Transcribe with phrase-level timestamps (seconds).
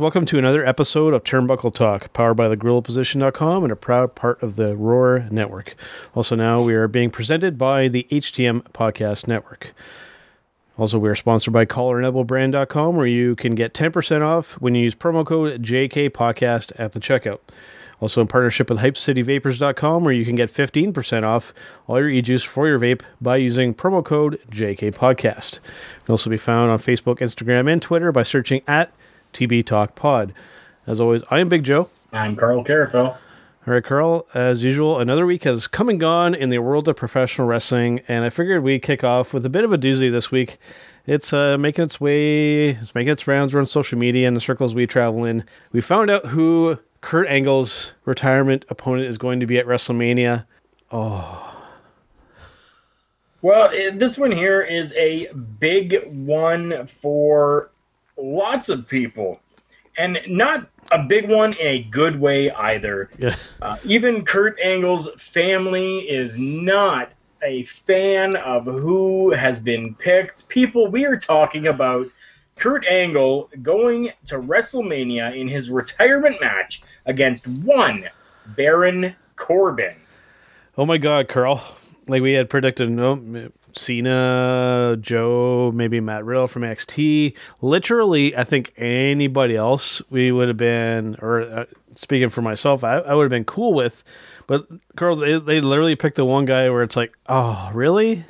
[0.00, 4.56] Welcome to another episode of Turnbuckle Talk, powered by thegorillaposition.com and a proud part of
[4.56, 5.74] the Roar Network.
[6.14, 9.74] Also, now we are being presented by the HTM Podcast Network.
[10.78, 14.94] Also, we are sponsored by collarandelbowbrand.com, where you can get 10% off when you use
[14.94, 17.40] promo code JKPodcast at the checkout.
[18.00, 21.52] Also, in partnership with HypeCityVapors.com, where you can get 15% off
[21.86, 25.56] all your e-juice for your vape by using promo code JKPodcast.
[25.56, 28.90] You can also be found on Facebook, Instagram, and Twitter by searching at
[29.32, 30.32] TB Talk Pod.
[30.86, 31.88] As always, I am Big Joe.
[32.12, 33.16] I'm Carl Carafel.
[33.66, 36.96] All right, Carl, as usual, another week has come and gone in the world of
[36.96, 40.30] professional wrestling, and I figured we'd kick off with a bit of a doozy this
[40.30, 40.58] week.
[41.06, 44.74] It's uh, making its way, it's making its rounds around social media and the circles
[44.74, 45.44] we travel in.
[45.72, 50.46] We found out who Kurt Angle's retirement opponent is going to be at WrestleMania.
[50.90, 51.50] Oh,
[53.42, 57.70] well, eh, this one here is a big one for
[58.20, 59.40] lots of people,
[59.96, 63.10] and not a big one in a good way either.
[63.18, 63.36] Yeah.
[63.62, 67.12] Uh, even Kurt Angle's family is not
[67.42, 70.48] a fan of who has been picked.
[70.48, 72.06] People, we are talking about
[72.56, 78.08] Kurt Angle going to WrestleMania in his retirement match against one
[78.54, 79.96] Baron Corbin.
[80.76, 81.62] Oh my God, Carl!
[82.06, 87.34] Like we had predicted, no, Cena, Joe, maybe Matt Riddle from NXT.
[87.62, 91.64] Literally, I think anybody else we would have been, or uh,
[91.94, 94.04] speaking for myself, I, I would have been cool with.
[94.46, 94.66] But
[94.96, 98.24] girls, they, they literally picked the one guy where it's like, oh, really?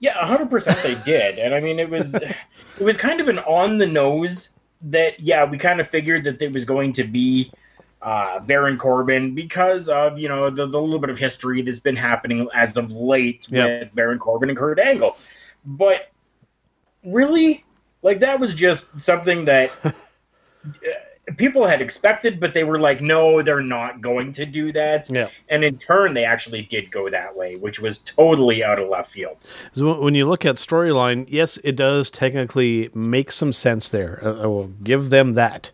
[0.00, 2.36] Yeah, hundred percent they did, and I mean it was it
[2.78, 4.50] was kind of an on the nose
[4.82, 7.50] that yeah we kind of figured that it was going to be
[8.02, 11.96] uh, Baron Corbin because of you know the, the little bit of history that's been
[11.96, 13.80] happening as of late Yep.
[13.80, 15.16] with Baron Corbin and Kurt Angle,
[15.64, 16.10] but
[17.04, 17.64] really
[18.02, 19.70] like that was just something that.
[19.84, 19.90] uh,
[21.36, 25.10] People had expected, but they were like, no, they're not going to do that.
[25.10, 25.28] Yeah.
[25.50, 29.10] And in turn, they actually did go that way, which was totally out of left
[29.10, 29.36] field.
[29.74, 34.20] So when- you look at storyline, yes, it does technically make some sense there.
[34.24, 35.70] I I will give them that.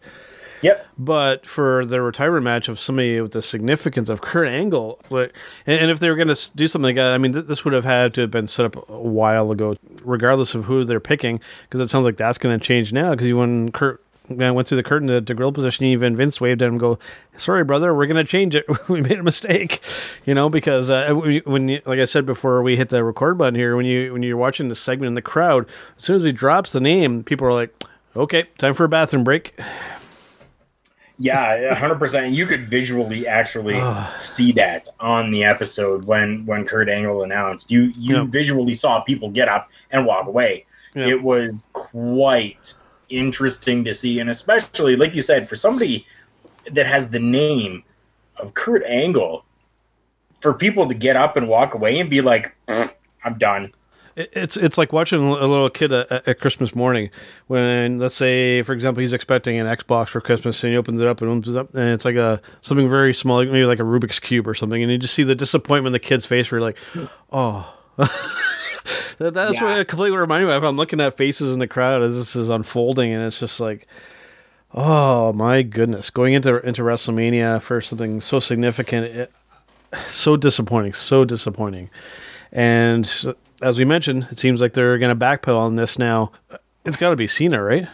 [0.62, 0.86] Yep.
[0.98, 5.32] But for the retirement match of somebody with the significance of Kurt Angle, what-
[5.66, 7.64] and, and if they were going to do something like that, I mean, th- this
[7.64, 11.00] would have had to have been set up a while ago, regardless of who they're
[11.00, 13.10] picking, because it sounds like that's going to change now.
[13.10, 14.00] Because when Kurt
[14.30, 16.98] went through the curtain to, to Gorilla position, even Vince waved at him, go,
[17.36, 18.64] "Sorry, brother, we're going to change it.
[18.88, 19.80] we made a mistake,"
[20.24, 23.36] you know, because uh, when, when you, like I said before, we hit the record
[23.36, 23.76] button here.
[23.76, 25.66] When you when you're watching the segment in the crowd,
[25.98, 27.74] as soon as he drops the name, people are like,
[28.16, 29.60] "Okay, time for a bathroom break."
[31.18, 32.34] Yeah, hundred percent.
[32.34, 33.80] You could visually actually
[34.18, 37.70] see that on the episode when when Kurt Angle announced.
[37.70, 38.24] You you Yeah.
[38.24, 40.66] visually saw people get up and walk away.
[40.94, 41.06] Yeah.
[41.06, 42.72] It was quite
[43.10, 46.06] interesting to see, and especially like you said, for somebody
[46.72, 47.84] that has the name
[48.38, 49.44] of Kurt Angle,
[50.40, 52.90] for people to get up and walk away and be like, mm,
[53.24, 53.72] "I'm done."
[54.16, 57.10] It- It's it's like watching a little kid at, at Christmas morning
[57.48, 61.08] when let's say for example he's expecting an Xbox for Christmas and he opens it
[61.08, 63.80] up and opens it up and it's like a something very small like maybe like
[63.80, 66.50] a Rubik's cube or something and you just see the disappointment in the kid's face
[66.50, 66.78] where you're like
[67.32, 67.74] oh.
[69.18, 69.78] That, that's what Yeah.
[69.80, 70.64] it completely reminded me of.
[70.64, 73.86] I'm looking at faces in the crowd as this is unfolding and it's just like
[74.74, 76.10] oh my goodness.
[76.10, 79.32] Going into into WrestleMania for something so significant it,
[80.08, 81.90] so disappointing so disappointing.
[82.52, 83.34] And
[83.64, 86.30] as we mentioned, it seems like they're going to backpedal on this now.
[86.84, 87.88] It's got to be Cena, right?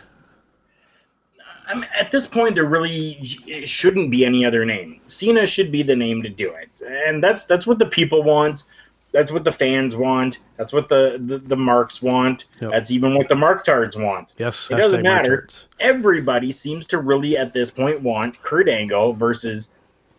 [1.68, 5.00] I mean, at this point, there really shouldn't be any other name.
[5.06, 8.64] Cena should be the name to do it, and that's that's what the people want.
[9.12, 10.38] That's what the fans want.
[10.56, 12.46] That's what the the, the marks want.
[12.60, 12.72] Yep.
[12.72, 14.34] That's even what the mark tards want.
[14.38, 14.68] Yes.
[14.72, 15.46] It doesn't matter.
[15.78, 19.70] Everybody seems to really, at this point, want Kurt Angle versus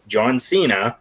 [0.07, 0.95] John Cena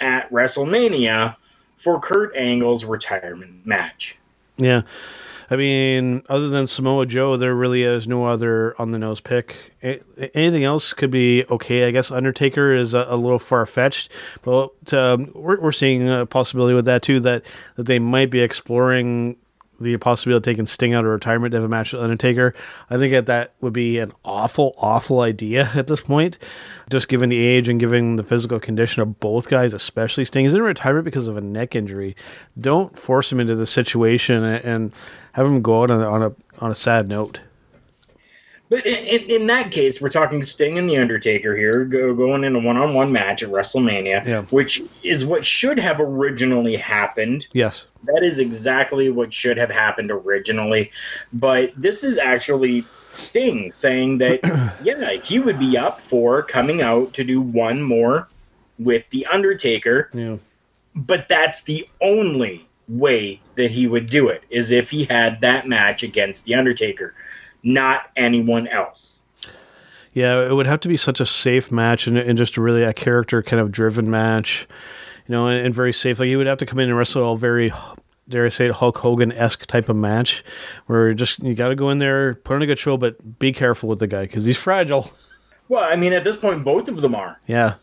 [0.00, 1.34] at WrestleMania
[1.82, 4.16] for Kurt Angle's retirement match.
[4.56, 4.82] Yeah.
[5.50, 9.56] I mean, other than Samoa Joe, there really is no other on the nose pick.
[9.82, 11.86] anything else could be okay.
[11.86, 14.10] I guess Undertaker is a, a little far fetched,
[14.42, 17.42] but um, we're, we're seeing a possibility with that too that,
[17.76, 19.36] that they might be exploring
[19.82, 22.54] the possibility of taking Sting out of retirement to have a match with Undertaker.
[22.88, 26.38] I think that that would be an awful, awful idea at this point,
[26.90, 30.44] just given the age and given the physical condition of both guys, especially Sting.
[30.44, 32.16] He's in retirement because of a neck injury.
[32.60, 34.92] Don't force him into the situation and
[35.32, 37.40] have him go out on a, on a sad note.
[38.72, 42.56] But in, in, that case, we're talking Sting and The Undertaker here, go, going in
[42.56, 44.42] a one on one match at WrestleMania, yeah.
[44.44, 47.46] which is what should have originally happened.
[47.52, 47.84] Yes.
[48.04, 50.90] That is exactly what should have happened originally.
[51.34, 54.40] But this is actually Sting saying that,
[54.82, 58.26] yeah, he would be up for coming out to do one more
[58.78, 60.08] with The Undertaker.
[60.14, 60.38] Yeah.
[60.94, 65.68] But that's the only way that he would do it, is if he had that
[65.68, 67.12] match against The Undertaker
[67.62, 69.22] not anyone else.
[70.12, 72.82] Yeah, it would have to be such a safe match and, and just a really
[72.82, 74.66] a character kind of driven match,
[75.26, 76.18] you know, and, and very safe.
[76.18, 77.72] Like he would have to come in and wrestle a very,
[78.28, 80.44] dare I say, Hulk Hogan esque type of match,
[80.86, 83.52] where just you got to go in there, put on a good show, but be
[83.52, 85.10] careful with the guy because he's fragile.
[85.68, 87.40] Well, I mean, at this point, both of them are.
[87.46, 87.74] Yeah.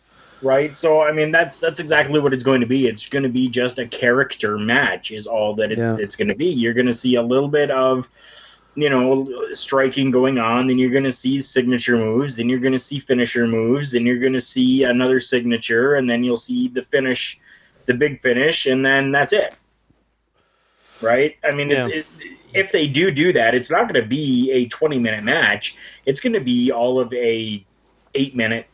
[0.44, 0.76] Right.
[0.76, 2.88] So, I mean, that's that's exactly what it's going to be.
[2.88, 5.98] It's going to be just a character match, is all that it's yeah.
[6.00, 6.46] it's going to be.
[6.46, 8.08] You're going to see a little bit of
[8.81, 12.74] you know, striking going on, then you're going to see signature moves, then you're going
[12.74, 16.68] to see finisher moves, then you're going to see another signature, and then you'll see
[16.68, 17.40] the finish,
[17.86, 19.54] the big finish, and then that's it.
[21.02, 21.38] Right?
[21.44, 21.88] I mean, yeah.
[21.88, 22.06] it,
[22.54, 25.76] if they do do that, it's not going to be a 20 minute match.
[26.06, 27.66] It's going to be all of a
[28.16, 28.68] eight minute,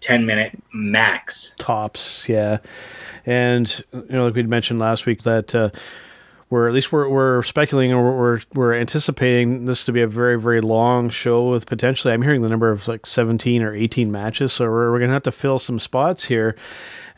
[0.00, 1.52] 10 minute max.
[1.58, 2.58] Tops, yeah.
[3.24, 5.54] And, you know, like we mentioned last week, that.
[5.54, 5.70] Uh,
[6.52, 10.38] we're at least we're, we're speculating or we're, we're anticipating this to be a very
[10.38, 14.52] very long show with potentially I'm hearing the number of like 17 or 18 matches
[14.52, 16.54] so we're, we're gonna have to fill some spots here.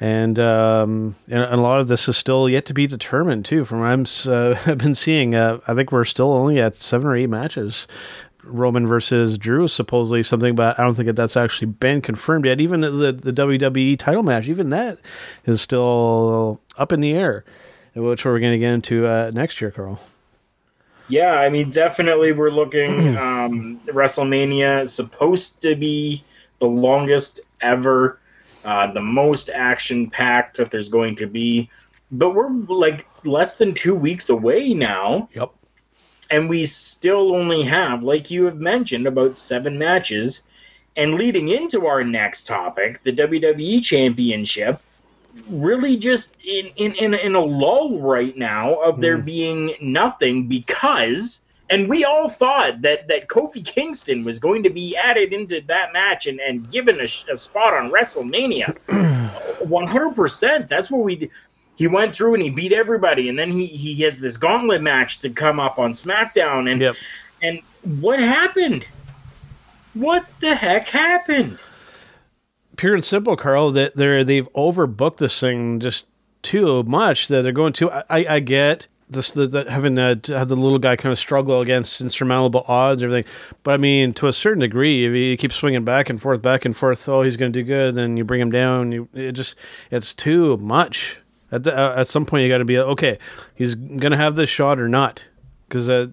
[0.00, 3.80] And um, and, a lot of this is still yet to be determined too from
[3.80, 5.34] what I'm uh, I've been seeing.
[5.34, 7.86] Uh, I think we're still only at seven or eight matches.
[8.42, 12.44] Roman versus Drew is supposedly something, but I don't think that that's actually been confirmed
[12.44, 12.60] yet.
[12.60, 14.98] Even the, the WWE title match, even that
[15.46, 17.44] is still up in the air
[17.94, 20.00] which we're going to get into uh, next year, Carl.
[21.08, 23.16] Yeah, I mean, definitely we're looking.
[23.24, 26.24] Um, WrestleMania is supposed to be
[26.58, 28.18] the longest ever,
[28.64, 31.70] uh, the most action packed if there's going to be.
[32.10, 35.28] But we're like less than two weeks away now.
[35.34, 35.50] Yep.
[36.30, 40.42] And we still only have, like you have mentioned, about seven matches.
[40.96, 44.80] And leading into our next topic, the WWE Championship
[45.48, 49.24] really just in, in, in, in a lull right now of there mm.
[49.24, 51.40] being nothing because
[51.70, 55.92] and we all thought that that Kofi Kingston was going to be added into that
[55.92, 58.76] match and, and given a, a spot on WrestleMania.
[59.64, 60.68] 100%.
[60.68, 61.30] That's what we did.
[61.76, 65.18] He went through and he beat everybody, and then he, he has this gauntlet match
[65.20, 66.70] to come up on SmackDown.
[66.70, 66.96] And yep.
[67.42, 67.60] and
[68.00, 68.86] what happened?
[69.94, 71.58] What the heck happened?
[72.76, 76.06] Pure and simple, Carl, that they're they've overbooked this thing just
[76.42, 77.28] too much.
[77.28, 77.90] That they're going to.
[77.90, 82.00] I, I get this the, the, having have the little guy kind of struggle against
[82.00, 83.32] insurmountable odds and everything.
[83.62, 86.64] But I mean, to a certain degree, if you keep swinging back and forth, back
[86.64, 87.94] and forth, oh, he's going to do good.
[87.94, 88.92] Then you bring him down.
[88.92, 89.56] You it just
[89.90, 91.18] it's too much.
[91.52, 93.18] At the, uh, at some point, you got to be okay.
[93.54, 95.24] He's going to have this shot or not,
[95.68, 96.08] because uh,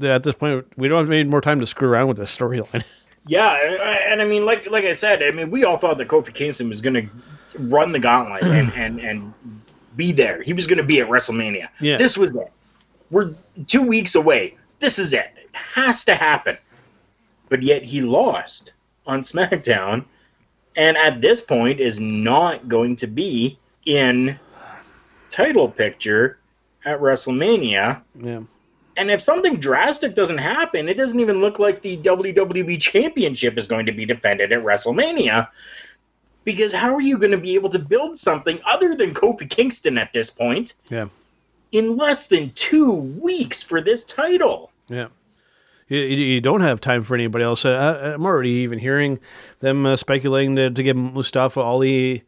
[0.00, 2.84] at this point, we don't have any more time to screw around with this storyline.
[3.26, 3.52] Yeah,
[4.08, 6.68] and I mean, like like I said, I mean, we all thought that Kofi Kingston
[6.68, 7.08] was going to
[7.58, 9.34] run the gauntlet and, and and
[9.96, 10.42] be there.
[10.42, 11.68] He was going to be at WrestleMania.
[11.80, 11.96] Yeah.
[11.96, 12.52] This was it.
[13.10, 13.34] We're
[13.66, 14.56] two weeks away.
[14.78, 15.32] This is it.
[15.36, 16.58] It has to happen.
[17.48, 18.72] But yet he lost
[19.06, 20.04] on SmackDown,
[20.76, 24.38] and at this point is not going to be in
[25.28, 26.38] title picture
[26.84, 28.02] at WrestleMania.
[28.14, 28.42] Yeah.
[28.96, 33.66] And if something drastic doesn't happen, it doesn't even look like the WWE Championship is
[33.66, 35.48] going to be defended at WrestleMania.
[36.44, 39.98] Because how are you going to be able to build something other than Kofi Kingston
[39.98, 40.74] at this point?
[40.90, 41.08] Yeah.
[41.72, 44.70] In less than two weeks for this title.
[44.88, 45.08] Yeah.
[45.88, 47.64] You, you don't have time for anybody else.
[47.64, 49.20] I, am already even hearing
[49.60, 52.24] them uh, speculating to, to give Mustafa Ali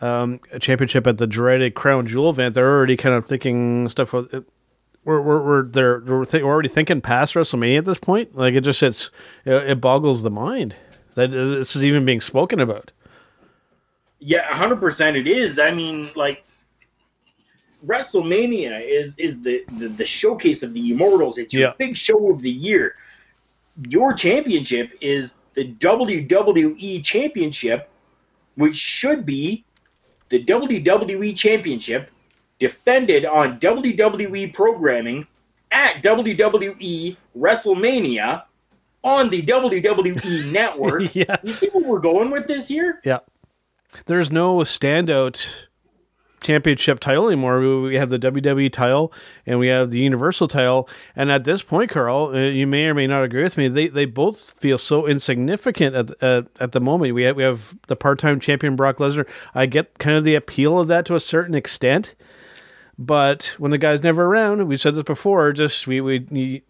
[0.00, 2.54] um, a championship at the dreaded Crown Jewel event.
[2.54, 4.14] They're already kind of thinking stuff.
[4.14, 4.42] Uh,
[5.10, 8.36] we're we're we're they're we're, th- we're already thinking past WrestleMania at this point.
[8.36, 9.10] Like it just it's
[9.44, 10.76] it, it boggles the mind
[11.14, 12.92] that uh, this is even being spoken about.
[14.20, 15.16] Yeah, hundred percent.
[15.16, 15.58] It is.
[15.58, 16.44] I mean, like
[17.86, 21.38] WrestleMania is is the, the the showcase of the Immortals.
[21.38, 21.72] It's your Yeah.
[21.78, 22.94] big show of the year.
[23.88, 27.88] Your championship is the WWE Championship,
[28.56, 29.64] which should be
[30.28, 32.10] the WWE Championship
[32.60, 35.26] defended on WWE programming
[35.72, 38.44] at WWE WrestleMania
[39.02, 41.14] on the WWE Network.
[41.14, 41.36] yeah.
[41.42, 43.00] You see what we're going with this here?
[43.04, 43.18] Yeah.
[44.06, 45.66] There's no standout
[46.40, 47.60] championship title anymore.
[47.60, 49.12] We we have the WWE title
[49.46, 50.88] and we have the Universal title.
[51.14, 53.68] And at this point, Carl, uh, you may or may not agree with me.
[53.68, 57.14] They they both feel so insignificant at at, at the moment.
[57.14, 59.28] We have, we have the part time champion Brock Lesnar.
[59.54, 62.14] I get kind of the appeal of that to a certain extent.
[63.00, 65.52] But when the guy's never around, we've said this before.
[65.54, 66.60] Just we we you,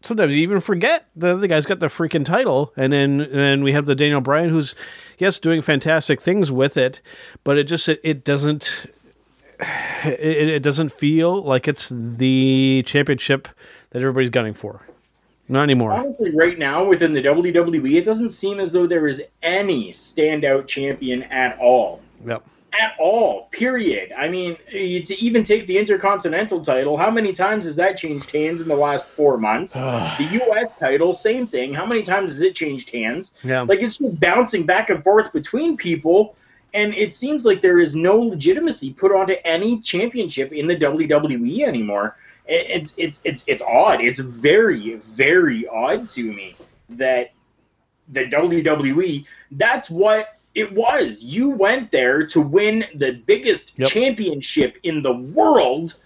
[0.00, 3.62] sometimes you even forget the the guy's got the freaking title, and then and then
[3.62, 4.74] we have the Daniel Bryan who's
[5.18, 7.02] yes doing fantastic things with it,
[7.44, 8.86] but it just it, it doesn't
[9.60, 13.46] it, it doesn't feel like it's the championship
[13.90, 14.80] that everybody's gunning for.
[15.50, 15.92] Not anymore.
[15.92, 20.66] Honestly, right now within the WWE, it doesn't seem as though there is any standout
[20.66, 22.00] champion at all.
[22.24, 22.42] Yep.
[22.80, 24.12] At all, period.
[24.16, 28.30] I mean, eh, to even take the Intercontinental title, how many times has that changed
[28.30, 29.74] hands in the last four months?
[29.74, 30.78] the U.S.
[30.78, 31.72] title, same thing.
[31.72, 33.34] How many times has it changed hands?
[33.42, 33.62] Yeah.
[33.62, 36.36] Like it's just bouncing back and forth between people,
[36.72, 41.66] and it seems like there is no legitimacy put onto any championship in the WWE
[41.66, 42.16] anymore.
[42.46, 44.00] It's it's it's it's odd.
[44.02, 46.56] It's very very odd to me
[46.90, 47.30] that
[48.08, 49.24] the WWE.
[49.52, 51.22] That's what it was.
[51.22, 53.88] You went there to win the biggest Yep.
[53.90, 55.96] championship in the world,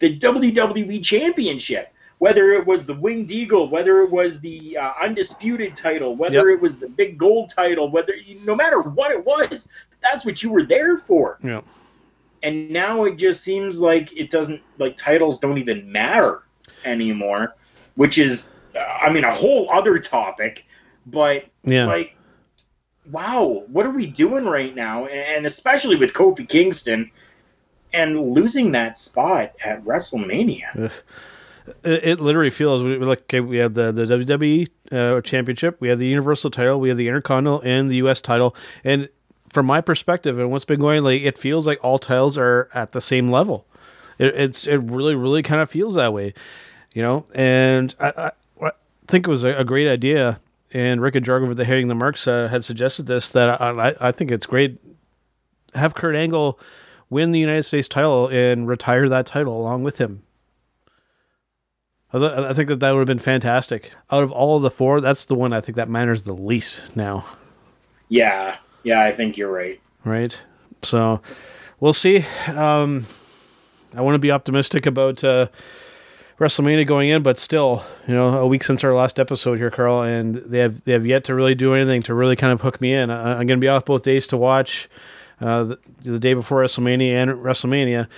[0.00, 1.92] the WWE Championship.
[2.18, 6.58] Whether it was the Winged Eagle, whether it was the uh, undisputed title, whether Yep.
[6.58, 8.12] it was the big gold title, whether
[8.44, 9.68] no matter what it was,
[10.02, 11.38] that's what you were there for.
[11.42, 11.62] Yeah.
[12.42, 16.42] And now it just seems like it doesn't like titles don't even matter
[16.84, 17.54] anymore,
[17.96, 20.66] which is, uh, I mean, a whole other topic.
[21.06, 21.86] But Yeah.
[21.86, 22.14] like
[23.10, 27.10] wow what are we doing right now and especially with kofi kingston
[27.92, 30.92] and losing that spot at wrestlemania
[31.84, 35.98] it, it literally feels look okay, we have the the WWE uh, championship, we have
[35.98, 39.08] the Universal title, we have the Intercontinental and the US title, and
[39.52, 42.92] from my perspective and what's been going, like it feels like all titles are at
[42.92, 43.66] the same level.
[44.18, 46.34] It, it's it really really kind of feels that way,
[46.92, 47.24] you know.
[47.34, 48.70] And I, I,
[49.08, 50.40] think it was a great idea,
[50.72, 53.70] and Rick and Jargo with the hitting the marks uh, had suggested this that I,
[53.70, 54.80] I I think it's great.
[55.74, 56.58] Have Kurt Angle
[57.08, 60.22] win the United States title and retire that title along with him.
[62.12, 63.92] I, th- I think that that would have been fantastic.
[64.10, 66.96] Out of all of the four, that's the one I think that matters the least
[66.96, 67.24] now,
[68.08, 70.38] yeah yeah i think you're right right?
[70.82, 71.20] So
[71.78, 72.24] we'll see.
[72.48, 73.04] Um,
[73.94, 75.48] I want to be optimistic about uh,
[76.40, 80.00] WrestleMania going in, but still, you know, a week since our last episode here, Carl,
[80.02, 82.80] and they have they have yet to really do anything to really kind of hook
[82.80, 83.10] me in.
[83.10, 84.88] I, I'm going to be off both days to watch
[85.42, 88.08] uh, the, the day before WrestleMania and WrestleMania.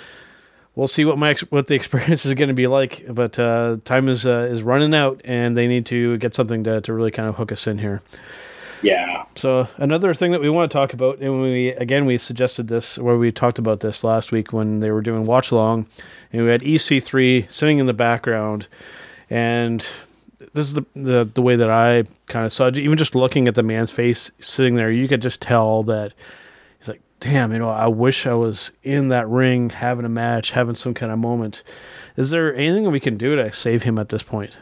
[0.76, 4.08] We'll see what my what the experience is going to be like, but uh, time
[4.08, 7.28] is uh, is running out, and they need to get something to, to really kind
[7.28, 8.02] of hook us in here.
[8.82, 12.68] yeah So another thing that we want to talk about, and we again we suggested
[12.68, 15.86] this, where we talked about this last week when they were doing watch along,
[16.32, 18.68] and we had EC3 sitting in the background,
[19.30, 19.80] and
[20.52, 22.78] this is the the, the way that I kind of saw it.
[22.78, 26.14] Even just looking at the man's face sitting there, you could just tell that
[26.78, 30.50] he's like, "Damn, you know, I wish I was in that ring having a match,
[30.50, 31.62] having some kind of moment."
[32.16, 34.58] Is there anything we can do to save him at this point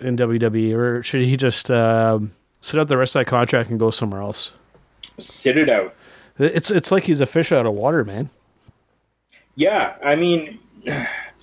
[0.00, 2.32] in WWE, or should he just um,
[2.66, 4.50] sit out the rest of that contract and go somewhere else?
[5.18, 5.94] sit it out
[6.38, 8.28] It's it's like he's a fish out of water, man.
[9.54, 10.58] yeah i mean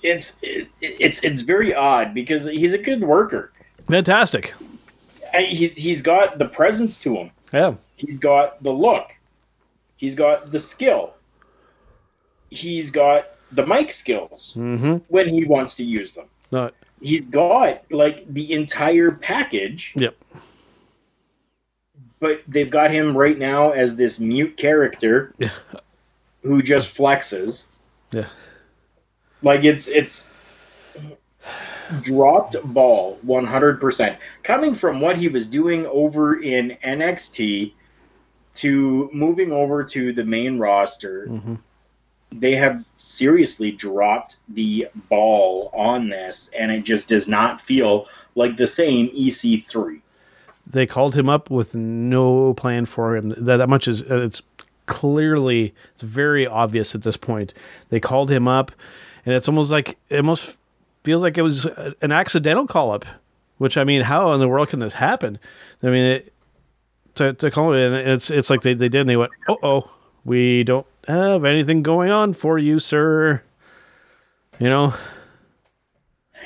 [0.02, 3.50] it's it, it's it's very odd because he's a good worker
[3.88, 4.54] Fantastic.
[5.38, 7.74] He's he's got the presence to him Yeah.
[7.96, 9.12] He's got the look.
[9.96, 11.14] He's got the skill.
[12.50, 14.96] He's got the mic skills Mm-hmm.
[15.08, 16.26] when he wants to use them.
[16.50, 16.72] Not.
[17.02, 20.14] He's got like the entire package, Yep.
[22.24, 25.50] But they've got him right now as this mute character Yeah.
[26.42, 27.66] who just flexes.
[28.12, 28.24] Yeah.
[29.42, 30.30] Like it's it's
[32.00, 34.16] dropped ball 100%.
[34.42, 37.74] Coming from what he was doing over in NXT
[38.54, 41.58] to moving over to the main roster, Mhm.
[42.32, 48.56] they have seriously dropped the ball on this and it just does not feel like
[48.56, 50.00] the same E EC3.
[50.66, 53.30] They called him up with no plan for him.
[53.36, 54.42] That, that much is it's
[54.86, 57.54] clearly it's very obvious at this point.
[57.90, 58.72] They called him up,
[59.24, 60.56] and it's almost like it almost
[61.02, 61.66] feels like it was
[62.00, 63.04] an accidental call up.
[63.58, 65.38] Which I mean, how in the world can this happen?
[65.82, 66.32] I mean, it,
[67.16, 69.58] to to call it, and it's it's like they they did, and they went, oh
[69.62, 69.90] oh,
[70.24, 73.42] we don't have anything going on for you, sir.
[74.58, 74.94] You know,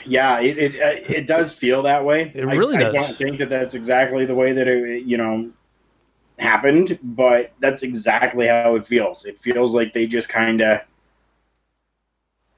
[0.09, 2.33] Yeah, it it, uh, it does feel that way.
[2.35, 2.95] It really I, does.
[2.95, 5.51] I don't think that that's exactly the way that it you know
[6.39, 9.25] happened, but that's exactly how it feels.
[9.25, 10.81] It feels like they just kind of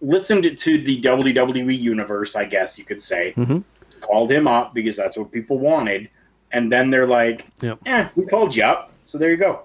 [0.01, 3.35] listened to the WWE universe, I guess you could say.
[3.37, 3.65] Mhm.
[4.01, 6.09] Called him up because that's what people wanted,
[6.53, 7.79] and then they're like, Yep.
[7.87, 9.61] "Eh, we called you up, so there you go.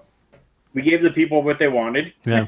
[0.74, 2.46] We gave the people what they wanted." Yeah.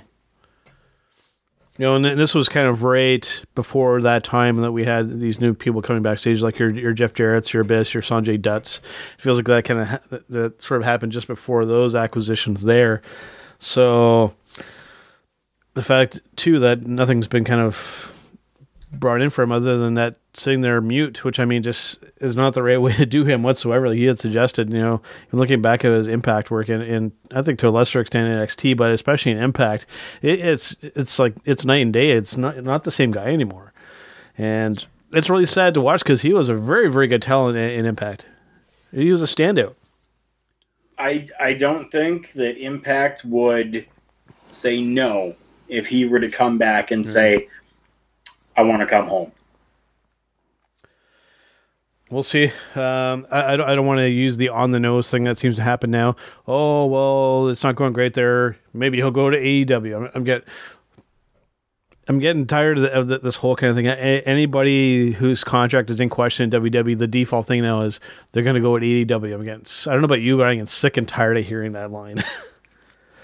[1.78, 5.40] You know, and this was kind of right before that time that we had these
[5.40, 8.80] new people coming backstage, like your your Jeff Jarrett's, your Abyss, your Sanjay Dutts.
[9.16, 11.94] It feels like that kind of ha- that, that sort of happened just before those
[11.94, 13.00] acquisitions there.
[13.60, 14.34] So
[15.74, 18.12] the fact too that nothing's been kind of
[18.92, 22.36] brought in for him other than that sitting there mute, which I mean just is
[22.36, 23.88] not the right way to do him whatsoever.
[23.88, 27.12] Like he had suggested, you know, and looking back at his impact work and, and
[27.32, 29.86] I think to a lesser extent in NXT, but especially in Impact,
[30.22, 32.10] it, it's it's like it's night and day.
[32.10, 33.72] It's not not the same guy anymore,
[34.36, 37.70] and it's really sad to watch because he was a very very good talent in,
[37.70, 38.26] in Impact.
[38.92, 39.74] He was a standout.
[40.98, 43.86] I I don't think that Impact would
[44.50, 45.34] say no
[45.68, 47.12] if he were to come back and mm-hmm.
[47.12, 47.48] say,
[48.58, 49.32] "I want to come home."
[52.10, 52.46] We'll see.
[52.74, 55.38] Um, I, I don't, I don't want to use the on the nose thing that
[55.38, 56.16] seems to happen now.
[56.46, 58.56] Oh well, it's not going great there.
[58.72, 59.96] Maybe he'll go to AEW.
[59.96, 60.44] I'm, I'm get,
[62.08, 63.86] I'm getting tired of, the, of the, this whole kind of thing.
[63.86, 68.00] A- anybody whose contract is in question in WWE, the default thing now is
[68.32, 69.34] they're going to go at AEW.
[69.34, 69.66] I'm getting.
[69.86, 72.24] I don't know about you, but I'm getting sick and tired of hearing that line.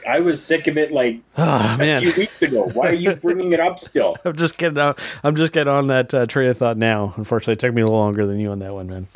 [0.06, 1.42] I was sick of it like oh
[1.74, 2.70] a man, few weeks ago.
[2.72, 4.16] Why are you bringing it up still?
[4.24, 4.94] I'm just getting on.
[5.22, 7.14] I'm just getting on that uh, train of thought now.
[7.16, 9.08] Unfortunately, it took me a little longer than you on that one, man.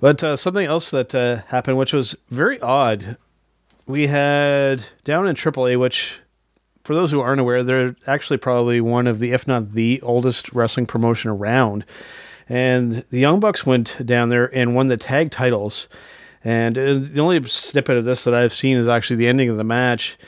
[0.00, 3.18] But uh, something else that uh, happened, which was very odd,
[3.86, 6.18] we had down in AAA, which,
[6.84, 10.52] for those who aren't aware, they're actually probably one of the, if not the oldest
[10.54, 11.84] wrestling promotion around.
[12.48, 15.88] And the Young Bucks went down there and won the tag titles.
[16.44, 19.56] And uh, the only snippet of this that I've seen is actually the ending of
[19.56, 20.18] the match.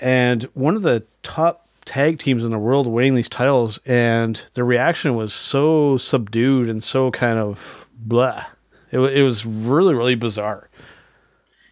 [0.00, 4.64] And one of the top tag teams in the world winning these titles, and the
[4.64, 8.44] reaction was so subdued and so kind of blah.
[8.90, 10.68] It, it was really, really bizarre.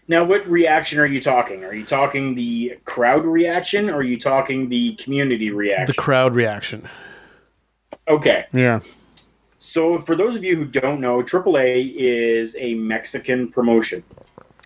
[0.08, 1.64] Now, what reaction are you talking?
[1.64, 5.86] Are you talking the crowd reaction, or are you talking the community reaction?
[5.86, 6.88] The crowd reaction.
[8.08, 8.80] okay, Yeah.
[9.60, 14.02] So for those of you who don't know, AAA is a Mexican promotion.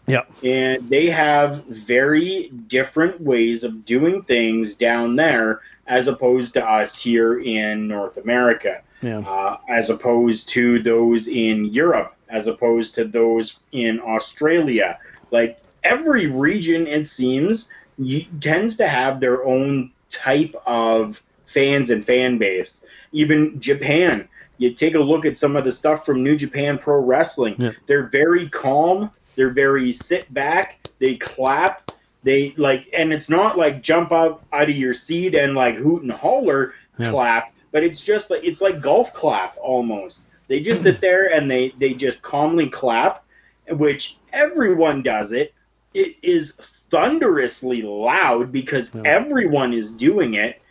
[0.06, 0.24] Yeah.
[0.44, 6.94] and they have very different ways of doing things down there as opposed to us
[6.98, 9.20] here in North America, Yeah.
[9.20, 14.98] uh, as opposed to those in Europe, as opposed to those in Australia.
[15.30, 22.04] Like every region, it seems, y- tends to have their own type of fans and
[22.04, 22.84] fan base.
[23.12, 27.00] Even Japan, you take a look at some of the stuff from New Japan Pro
[27.00, 27.56] Wrestling.
[27.58, 27.72] Yeah.
[27.86, 29.10] They're very calm.
[29.36, 30.88] They're very sit back.
[31.00, 31.90] They clap.
[32.22, 36.02] They like, and it's not like jump up out of your seat and like hoot
[36.02, 37.10] and holler Yeah.
[37.10, 40.22] clap, but it's just like it's like golf clap almost.
[40.48, 43.24] They just sit there and they they just calmly clap,
[43.68, 45.52] which everyone does it.
[45.92, 46.52] It is
[46.90, 49.02] thunderously loud because Yeah.
[49.04, 50.62] everyone is doing it,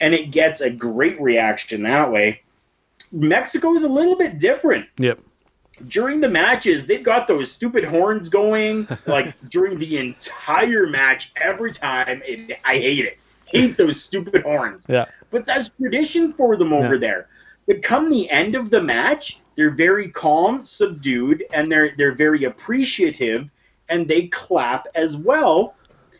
[0.00, 2.40] and it gets a great reaction that way.
[3.12, 5.20] Mexico is a little bit different Yep.
[5.88, 11.72] during the matches, they've got those stupid horns going like during the entire match every
[11.72, 12.22] time.
[12.24, 13.18] It, I hate it.
[13.44, 14.86] Hate those stupid horns.
[14.88, 15.04] Yeah.
[15.30, 17.00] But that's tradition for them over Yeah.
[17.00, 17.28] there.
[17.66, 22.44] But come the end of the match, they're very calm, subdued, and they're they're very
[22.44, 23.48] appreciative,
[23.88, 25.74] and they clap as well.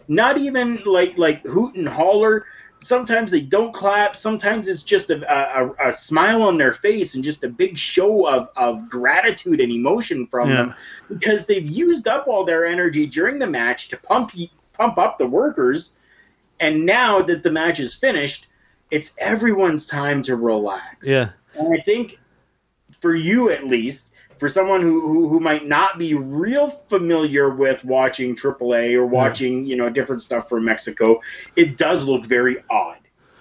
[0.09, 2.47] Not even like like hoot and holler.
[2.79, 4.17] Sometimes they don't clap.
[4.17, 8.29] Sometimes it's just a, a, a smile on their face and just a big show
[8.29, 10.57] of, of gratitude and emotion from Yeah.
[10.57, 10.75] them
[11.09, 14.33] because they've used up all their energy during the match to pump
[14.75, 15.95] pump up the workers,
[16.61, 18.47] and now that the match is finished,
[18.91, 21.09] it's everyone's time to relax.
[21.09, 21.31] Yeah.
[21.55, 22.19] And I think
[23.01, 27.85] for you at least, for someone who, who, who might not be real familiar with
[27.85, 31.21] watching AAA or watching, you know, different stuff from Mexico,
[31.57, 32.99] it does look very odd.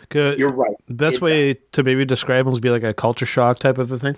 [0.10, 0.40] Good.
[0.40, 0.76] You're right.
[0.88, 3.78] the best It way to maybe describe them would be like a culture shock type
[3.78, 4.18] of a thing.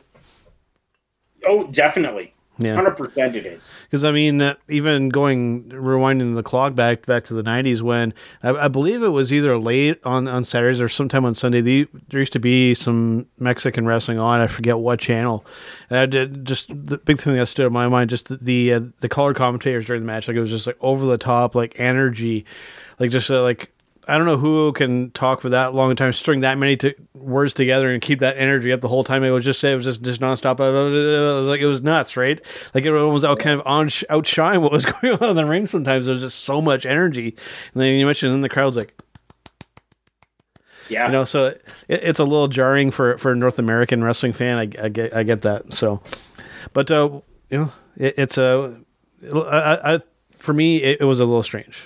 [1.46, 2.34] Oh, definitely.
[2.60, 2.74] Yeah.
[2.76, 3.72] Hundred percent, it is.
[3.84, 8.14] Because I mean, uh, even going rewinding the clock back back to the '90s when
[8.42, 11.62] I, I believe it was either late on, on Saturdays or sometime on Sunday.
[11.62, 14.40] The, there used to be some Mexican wrestling on.
[14.40, 15.46] I forget what channel.
[15.90, 18.74] And I did just the big thing that stood in my mind just the the,
[18.74, 20.28] uh, the color commentators during the match.
[20.28, 22.46] Like it was just like over the top, like energy,
[23.00, 23.72] like just uh, like
[24.08, 27.54] I don't know who can talk for that long time, string that many t- words
[27.54, 29.24] together and keep that energy up the whole time.
[29.24, 30.60] It was just it was just just nonstop.
[30.60, 32.40] It was like it was nuts, right?
[32.74, 35.68] Like it was out kind of on outshine what was going on in the ring.
[35.68, 37.36] Sometimes there was just so much energy,
[37.74, 38.94] and then you mentioned, then the crowd's like,
[40.90, 41.08] Yeah.
[41.08, 44.58] you know, so it, it's a little jarring for for a North American wrestling fan.
[44.58, 45.74] I, I get I get that.
[45.74, 46.02] So,
[46.74, 48.80] but uh, you know, it, it's a
[49.34, 50.00] I, I,
[50.38, 51.84] for me it, it was a little strange.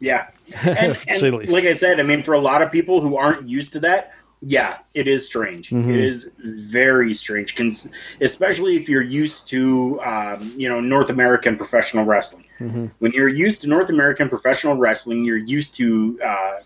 [0.00, 0.28] Yeah.
[0.64, 3.00] And, To say the and like I said, I mean, for a lot of people
[3.00, 5.70] who aren't used to that, yeah, it is strange.
[5.70, 5.90] Mm-hmm.
[5.90, 7.88] It is very strange, cons-
[8.20, 12.44] especially if you're used to, um, you know, North American professional wrestling.
[12.60, 12.86] Mm-hmm.
[12.98, 16.56] When you're used to North American professional wrestling, you're used to uh,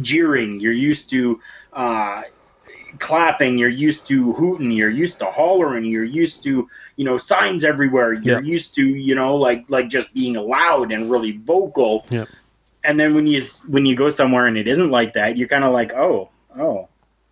[0.00, 1.40] jeering, you're used to
[1.74, 2.22] uh,
[2.98, 7.62] clapping, you're used to hooting, you're used to hollering, you're used to, you know, signs
[7.62, 8.14] everywhere.
[8.14, 8.52] You're Yeah.
[8.54, 12.24] used to, you know, like like just being loud and really vocal Yeah.
[12.84, 15.64] And then when you when you go somewhere and it isn't like that, you're kind
[15.64, 16.88] of like, oh, oh,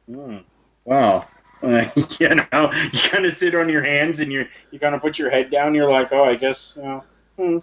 [0.07, 0.39] hmm,
[0.85, 1.27] wow.
[1.63, 5.01] Uh, you know, you kind of sit on your hands and you you kind of
[5.01, 5.75] put your head down.
[5.75, 6.77] You're like, oh, I guess.
[7.37, 7.59] Hmm.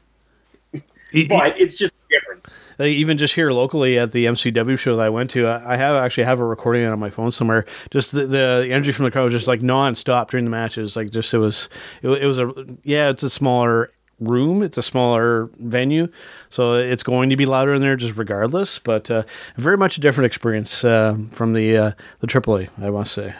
[1.29, 2.57] But it's just a difference.
[2.79, 5.95] Even just here locally at the MCW show that I went to, I I have
[5.95, 7.65] actually have a recording on my phone somewhere.
[7.91, 10.95] Just the, the energy from the crowd was just like nonstop during the matches.
[10.95, 11.69] Like just it was,
[12.01, 12.51] it, it was a
[12.83, 13.09] yeah.
[13.09, 14.63] It's a smaller room.
[14.63, 16.07] It's a smaller venue,
[16.49, 18.79] so it's going to be louder in there just regardless.
[18.79, 19.23] But uh,
[19.57, 22.69] very much a different experience uh, from the uh, the AAA.
[22.81, 23.33] I must say.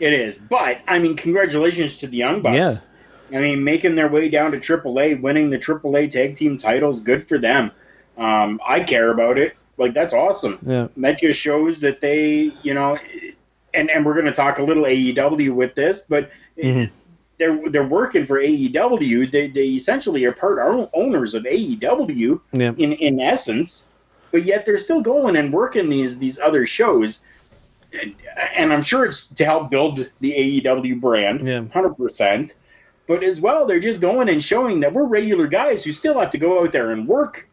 [0.00, 0.38] It is.
[0.38, 2.56] But I mean, congratulations to the Young Bucks.
[2.56, 3.36] Yeah.
[3.36, 7.26] I mean, making their way down to AAA, winning the AAA tag team titles, good
[7.26, 7.70] for them.
[8.16, 9.54] Um, I care about it.
[9.76, 10.58] Like that's awesome.
[10.66, 10.88] Yeah.
[10.96, 12.98] that just shows that they, you know,
[13.74, 16.90] and and we're going to talk a little AEW with this, but Mhm.
[17.38, 19.30] They're they're working for AEW.
[19.30, 20.58] They they essentially are part
[20.92, 22.72] owners of AEW Yeah.
[22.76, 23.86] in in essence,
[24.32, 27.20] but yet they're still going and working these these other shows.
[27.98, 28.14] And,
[28.54, 31.64] and I'm sure it's to help build the AEW brand, Yeah.
[31.72, 32.54] hundred percent.
[33.06, 36.30] But as well, they're just going and showing that we're regular guys who still have
[36.32, 37.47] to go out there and work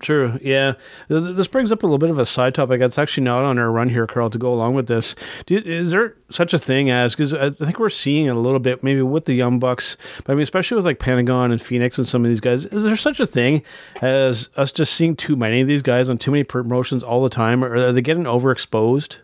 [0.00, 0.38] True.
[0.42, 0.74] Yeah.
[1.08, 2.80] This brings up a little bit of a side topic.
[2.80, 5.14] It's actually not on our run here, Carl, to go along with this.
[5.46, 8.58] You, is there such a thing as, because I think we're seeing it a little
[8.60, 11.98] bit, maybe with the Young Bucks, but I mean, especially with like Pentagon and Phoenix
[11.98, 13.62] and some of these guys, is there such a thing
[14.00, 17.28] as us just seeing too many of these guys on too many promotions all the
[17.28, 17.62] time?
[17.62, 19.18] Or are they getting overexposed?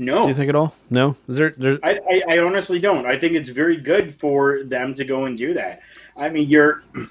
[0.00, 0.72] No, Do you think at all?
[0.90, 1.16] No?
[1.26, 3.04] Is there, there I, I, I honestly don't.
[3.06, 5.80] I think it's very good for them to go and do that.
[6.16, 7.10] I mean, you're you-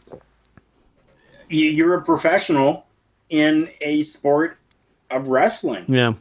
[1.50, 2.86] you're a professional
[3.30, 4.58] in a sport
[5.10, 5.86] of wrestling.
[5.88, 6.14] yeah.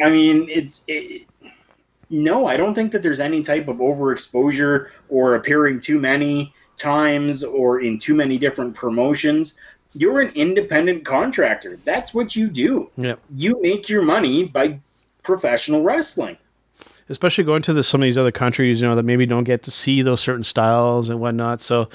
[0.00, 1.26] I mean, it's it,
[2.10, 2.46] no.
[2.46, 7.80] I don't think that there's any type of overexposure or appearing too many times or
[7.80, 9.58] in too many different promotions.
[9.92, 11.78] You're an independent contractor.
[11.84, 12.90] That's what you do.
[12.96, 13.16] Yeah.
[13.36, 14.80] You make your money by
[15.22, 16.36] professional wrestling.
[17.08, 19.62] Especially going to the, some of these other countries, you know, that maybe don't get
[19.64, 21.60] to see those certain styles and whatnot.
[21.60, 21.88] So,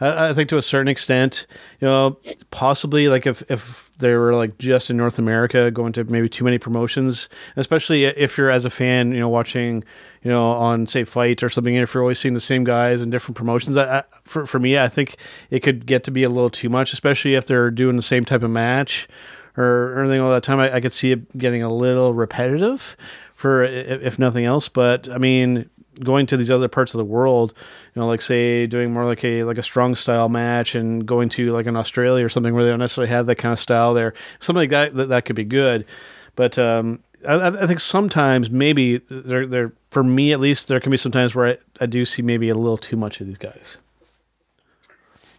[0.00, 1.46] I, I think to a certain extent,
[1.80, 2.18] you know,
[2.50, 6.44] possibly like if if they were like just in North America, going to maybe too
[6.44, 9.84] many promotions, especially if you're as a fan, you know, watching,
[10.22, 13.02] you know, on say FITE or something, and if you're always seeing the same guys
[13.02, 15.16] in different promotions, I, I, for for me, I think
[15.50, 18.24] it could get to be a little too much, especially if they're doing the same
[18.24, 19.08] type of match
[19.56, 20.60] or, or anything all that time.
[20.60, 22.96] I, I could see it getting a little repetitive
[23.40, 24.68] for if nothing else.
[24.68, 25.70] But I mean,
[26.04, 27.54] going to these other parts of the world,
[27.94, 31.30] you know, like say doing more like a like a strong style match and going
[31.30, 33.94] to like an Australia or something where they don't necessarily have that kind of style
[33.94, 35.86] there, something like that that, that could be good.
[36.36, 40.90] But um, I, I think sometimes maybe there there for me at least there can
[40.90, 43.38] be some times where I, I do see maybe a little too much of these
[43.38, 43.78] guys.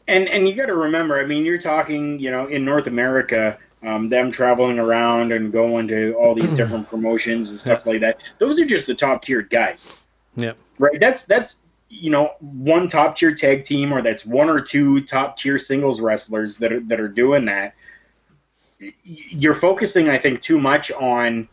[0.07, 3.59] And and you got to remember, I mean, you're talking, you know, in North America,
[3.83, 8.21] um, them traveling around and going to all these different promotions and stuff like that.
[8.37, 10.03] Those are just the top tiered guys,
[10.35, 10.53] Yeah.
[10.79, 10.99] right?
[10.99, 11.57] That's that's
[11.89, 15.99] you know one top tier tag team or that's one or two top tier singles
[16.01, 17.73] wrestlers that are that are doing that.
[19.03, 21.47] You're focusing, I think, too much on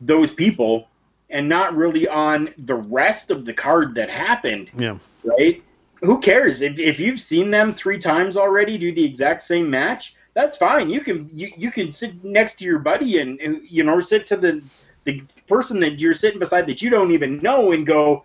[0.00, 0.88] those people
[1.28, 4.96] and not really on the rest of the card that happened Yeah.
[5.24, 5.62] right?
[6.02, 10.15] Who cares if, if you've seen them three times already do the exact same match?
[10.36, 10.90] That's fine.
[10.90, 14.26] You can you, you can sit next to your buddy and and, you know sit
[14.26, 14.62] to the
[15.04, 18.24] the person that you're sitting beside that you don't even know and go,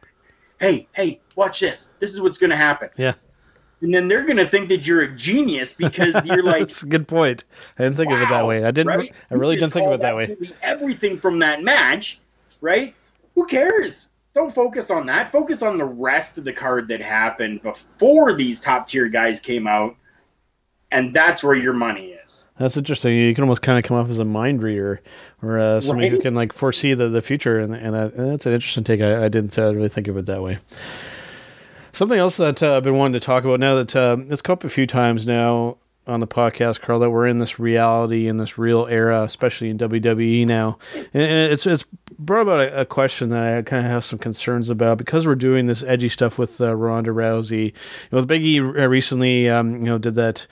[0.60, 1.90] hey, hey, watch this.
[2.00, 2.90] This is what's going to happen.
[2.98, 3.14] Yeah.
[3.80, 6.88] And then they're going to think that you're a genius because you're like, That's a
[6.88, 7.46] good point.
[7.80, 8.64] I didn't think of it that way.
[8.64, 8.88] I didn't.
[8.88, 9.14] right?
[9.30, 10.36] I really didn't think of it that way.
[10.62, 12.20] Everything from that match,
[12.60, 12.94] right?
[13.36, 14.10] Who cares?
[14.34, 15.32] Don't focus on that.
[15.32, 19.66] Focus on the rest of the card that happened before these top tier guys came
[19.66, 19.96] out,
[20.92, 22.48] and that's where your money is.
[22.58, 23.16] That's interesting.
[23.16, 25.02] You can almost kind of come off as a mind reader,
[25.42, 28.46] or uh, somebody who can like foresee the, the future, and and, uh, and that's
[28.46, 29.02] an interesting take.
[29.02, 30.60] I, I didn't uh, really think of it that way.
[31.92, 34.54] Something else that uh, I've been wanting to talk about now that uh, it's come
[34.54, 35.78] up a few times now
[36.08, 39.78] on the podcast, Carl, that we're in this reality in this real era, especially in
[39.78, 40.78] WWE now,
[41.14, 41.86] and, and it's it's
[42.20, 45.36] brought about a, a question that I kind of have some concerns about because we're
[45.36, 47.66] doing this edgy stuff with uh, Ronda Rousey.
[47.66, 47.72] You
[48.12, 50.46] know, with Biggie uh, recently, um, you know, did that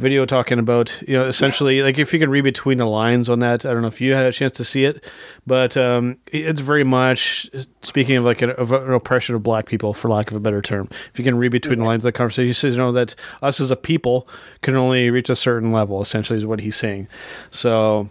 [0.00, 3.40] video talking about you know essentially like if you can read between the lines on
[3.40, 5.04] that i don't know if you had a chance to see it
[5.46, 7.48] but um, it's very much
[7.82, 10.62] speaking of like an, of an oppression of black people for lack of a better
[10.62, 10.88] term.
[11.12, 13.14] If you can read between the lines of the conversation he says you know that
[13.42, 14.28] us as a people
[14.62, 17.08] can only reach a certain level essentially is what he's saying.
[17.50, 18.08] So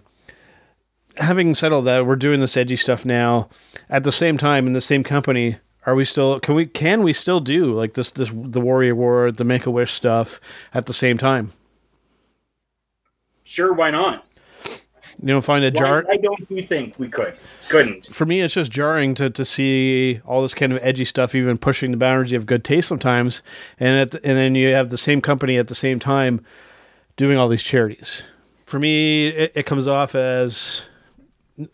[1.18, 3.50] having said all that we're doing this edgy stuff now.
[3.90, 7.14] At the same time in the same company are we still can we can we
[7.14, 10.40] still do like this this the Warrior Award the make a wish stuff
[10.74, 11.52] at the same time
[13.50, 14.26] Sure, why not?
[15.22, 17.36] you know find a Why, jar why don't you think we could?
[17.68, 18.06] Couldn't.
[18.06, 21.58] for me it's just jarring to, to see all this kind of edgy stuff even
[21.58, 23.42] pushing the boundaries of good taste sometimes
[23.80, 26.46] and at the, and then you have the same company at the same time
[27.18, 28.22] doing all these charities
[28.66, 30.84] for me it, it comes off as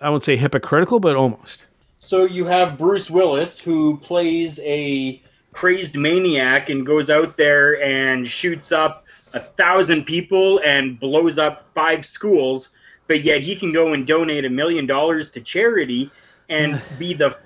[0.02, 1.62] i won't say hypocritical but almost
[2.00, 8.28] So you have Bruce Willis, who plays a crazed maniac and goes out there and
[8.30, 9.05] shoots up
[9.36, 12.72] a thousand people and blows up five schools,
[13.08, 16.10] but yet he can go and donate a million dollars to charity
[16.50, 17.38] and be the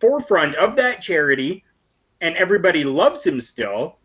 [0.00, 1.64] forefront of that charity,
[2.20, 3.98] and everybody loves him still.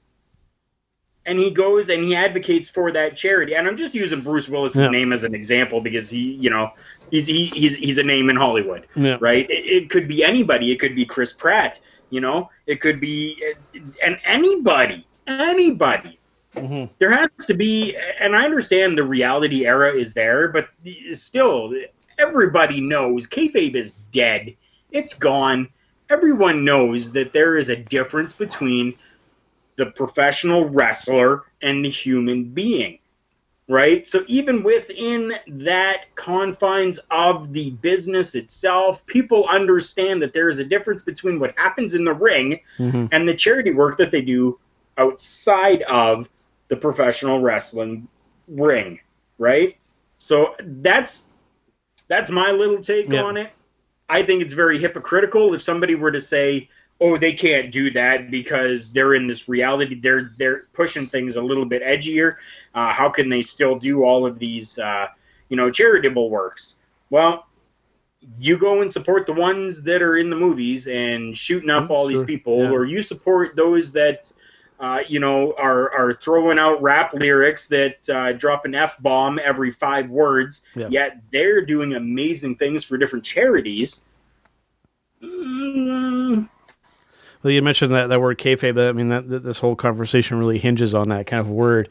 [1.25, 3.53] And he goes and he advocates for that charity.
[3.55, 4.89] And I'm just using Bruce Willis's Yeah.
[4.89, 6.69] name as an example because he, you know,
[7.11, 9.49] he's he, he's he's a name in Hollywood yeah right?
[9.49, 10.71] It, it could be anybody.
[10.71, 11.79] It could be Chris Pratt.
[12.11, 13.37] You know, it could be
[13.75, 16.16] uh, and anybody, anybody.
[16.57, 16.89] Mhm.
[16.99, 20.69] There has to be, and I understand the reality era is there, but
[21.13, 21.73] still,
[22.17, 24.55] everybody knows kayfabe is dead.
[24.91, 25.69] It's gone.
[26.09, 28.95] Everyone knows that there is a difference between
[29.75, 32.99] the professional wrestler and the human being
[33.69, 34.07] right?
[34.07, 40.65] So even within that confines of the business itself, people understand that there is a
[40.65, 43.09] difference between what happens in the ring Mhm.
[43.11, 44.57] and the charity work that they do
[44.97, 46.29] outside of
[46.67, 48.07] the professional wrestling
[48.47, 48.99] ring,
[49.37, 49.77] right?
[50.17, 51.25] So that's
[52.07, 53.23] that's my little take Yeah.
[53.23, 53.49] on it.
[54.09, 56.69] I think it's very hypocritical if somebody were to say,
[57.01, 59.95] "Oh, they can't do that because they're in this reality.
[59.99, 62.35] They're they're pushing things a little bit edgier.
[62.73, 65.07] Uh, how can they still do all of these, uh,
[65.49, 66.75] you know, charitable works?"
[67.09, 67.45] Well,
[68.39, 71.91] you go and support the ones that are in the movies and shooting up Mm,
[71.91, 72.71] all these people, Yeah.
[72.71, 74.31] or you support those that.
[74.79, 79.39] Uh, you know, are are throwing out rap lyrics that uh, drop an f bomb
[79.43, 80.63] every five words.
[80.75, 80.87] Yeah.
[80.89, 84.05] Yet they're doing amazing things for different charities.
[85.23, 86.47] Mm,
[87.43, 88.75] Well, you mentioned that, that word kayfabe.
[88.75, 91.89] That, I mean, that, that this whole conversation really hinges on that kind of word.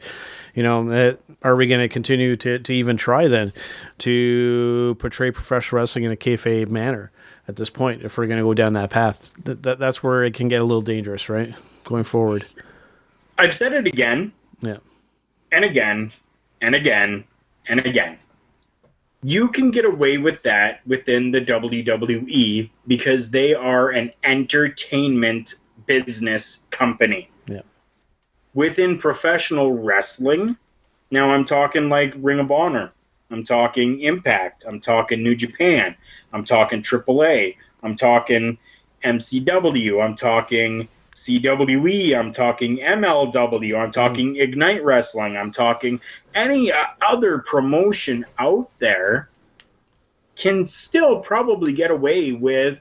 [0.53, 3.53] You know, that, are we going to continue to, to even try then
[3.99, 7.11] to portray professional wrestling in a kayfabe manner
[7.47, 8.03] at this point?
[8.03, 10.61] If we're going to go down that path, that, that, that's where it can get
[10.61, 11.53] a little dangerous, right?
[11.83, 12.45] Going forward.
[13.37, 14.77] I've said it again Yeah.
[15.51, 16.11] and again
[16.61, 17.23] and again
[17.67, 18.17] and again.
[19.23, 26.61] You can get away with that within the WWE because they are an entertainment business
[26.69, 27.29] company.
[27.47, 27.61] Yeah.
[28.53, 30.55] Within professional wrestling,
[31.11, 32.91] now I'm talking like Ring of Honor,
[33.31, 35.95] I'm talking Impact, I'm talking New Japan,
[36.33, 38.57] I'm talking AAA, I'm talking
[39.03, 45.99] MCW, I'm talking CWE, I'm talking MLW, I'm talking Ignite Wrestling, I'm talking
[46.35, 49.27] any uh, other promotion out there
[50.35, 52.77] can still probably get away with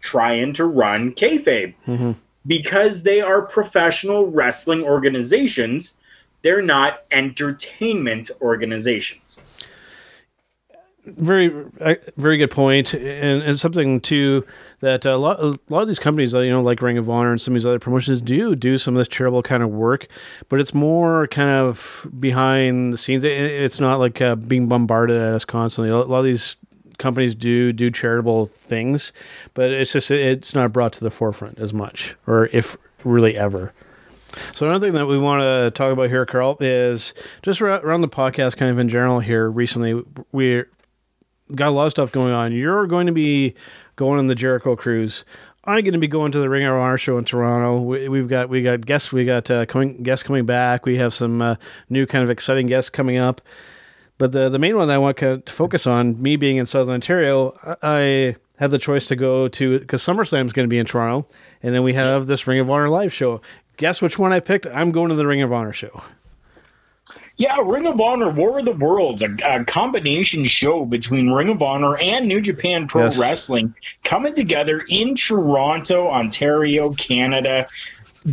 [0.00, 2.14] trying to run kayfabe Mhm.
[2.46, 5.98] because they are professional wrestling organizations.
[6.42, 9.40] They're not entertainment organizations.
[11.16, 14.44] Very uh, very good point and, and something too
[14.80, 17.30] that a lot, a lot of these companies uh, you know like ring of honor
[17.30, 20.08] and some of these other promotions do do some of this charitable kind of work
[20.48, 25.16] but it's more kind of behind the scenes it, it's not like uh, being bombarded
[25.20, 26.56] at us constantly a lot of these
[27.00, 29.12] companies do do charitable things,
[29.54, 33.72] but it's just it's not brought to the forefront as much, or if really ever.
[34.52, 38.08] So another thing that we want to talk about here, Carl, is just around the
[38.08, 39.18] podcast, kind of in general.
[39.18, 40.62] Here recently, we
[41.54, 42.52] got a lot of stuff going on.
[42.52, 43.54] You're going to be
[43.96, 45.24] going on the Jericho cruise.
[45.64, 47.80] I'm going to be going to the Ring of Honor show in Toronto.
[47.82, 50.86] We, have got we got guests we got uh, coming guests coming back.
[50.86, 51.56] We have some uh,
[51.90, 53.42] new kind of exciting guests coming up.
[54.16, 56.94] But the the main one that I want to focus on, me being in Southern
[56.94, 60.86] Ontario, I have the choice to go to because SummerSlam is going to be in
[60.86, 61.28] Toronto,
[61.62, 63.40] and then we have this Ring of Honor live show.
[63.76, 64.66] Guess which one I picked?
[64.66, 66.02] I'm going to the Ring of Honor show.
[67.40, 71.62] Yeah, Ring of Honor War of the Worlds, a, a, combination show between Ring of
[71.62, 73.16] Honor and New Japan Pro yes.
[73.16, 73.74] Wrestling
[74.04, 77.66] coming together in Toronto, Ontario, Canada.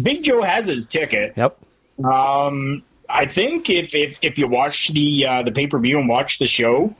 [0.03, 1.31] Big Joe has his ticket.
[1.37, 1.57] Yep.
[2.03, 6.09] Um, I think if, if, if you watch the uh, the pay per view and
[6.09, 6.93] watch the show,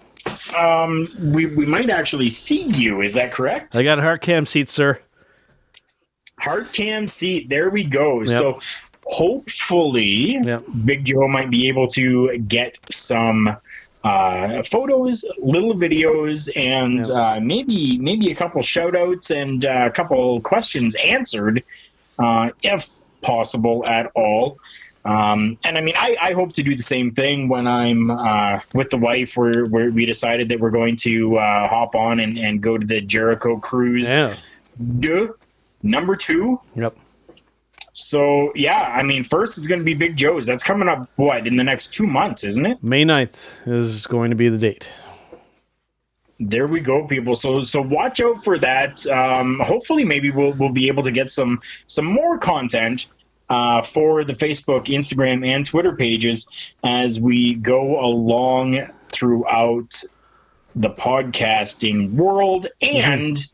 [0.58, 3.02] um, we, we might actually see you.
[3.02, 3.76] Is that correct?
[3.76, 4.98] I got a hard cam seat, sir.
[6.40, 7.50] Hard cam seat.
[7.50, 8.20] There we go.
[8.20, 8.30] Yep.
[8.30, 8.62] So
[9.08, 10.40] hopefully.
[10.86, 13.58] Big Joe might be able to get some
[14.04, 19.92] uh, photos, little videos, and uh, maybe maybe a couple shout outs and uh, a
[19.92, 21.64] couple questions answered,
[22.20, 22.90] uh, if
[23.22, 24.60] possible at all.
[25.04, 28.60] Um, and I mean, I, I, hope to do the same thing when I'm uh,
[28.74, 32.38] with the wife, where, where we decided that we're going to uh, hop on and,
[32.38, 34.10] and go to the Jericho cruise.
[34.10, 34.36] Yeah.
[35.00, 35.30] Duh.
[35.82, 36.60] Number two.
[36.76, 36.98] Yep.
[37.98, 40.46] So yeah, I mean, first is going to be Big Joe's.
[40.46, 42.84] That's coming up what in the next two months, isn't it?
[42.84, 44.92] May 9th is going to be the date.
[46.40, 47.34] There we go, people.
[47.34, 49.06] So so watch out for that.
[49.08, 53.08] Um, hopefully, maybe we'll we'll be able to get some some more content
[53.50, 56.46] uh, for the Facebook, Instagram, and Twitter pages
[56.84, 60.04] as we go along throughout
[60.76, 63.38] the podcasting world and.
[63.38, 63.54] Mm-hmm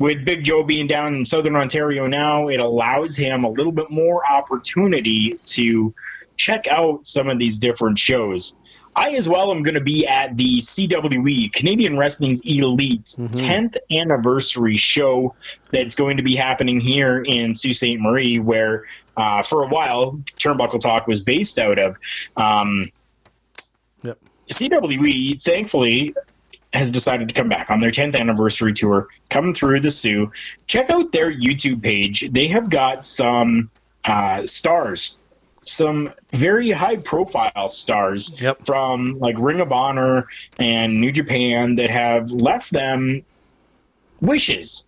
[0.00, 3.90] with Big Joe being down in Southern Ontario now, it allows him a little bit
[3.90, 5.94] more opportunity to
[6.36, 8.56] check out some of these different shows.
[8.96, 13.26] I as well am going to be at the CWE, Canadian Wrestling's Elite, mm-hmm.
[13.26, 15.34] 10th anniversary show
[15.70, 18.00] that's going to be happening here in Sault Ste.
[18.00, 18.86] Marie, where
[19.18, 21.96] uh, for a while Turnbuckle Talk was based out of.
[22.38, 22.90] Um,
[24.02, 24.18] yep.
[24.50, 26.14] CWE, thankfully,
[26.72, 30.30] has decided to come back on their 10th anniversary tour, coming through the Soo.
[30.66, 32.30] Check out their YouTube page.
[32.30, 33.70] They have got some
[34.04, 35.16] uh, stars,
[35.62, 38.64] some very high profile stars yep.
[38.64, 40.28] from like Ring of Honor
[40.58, 43.24] and New Japan that have left them
[44.20, 44.86] wishes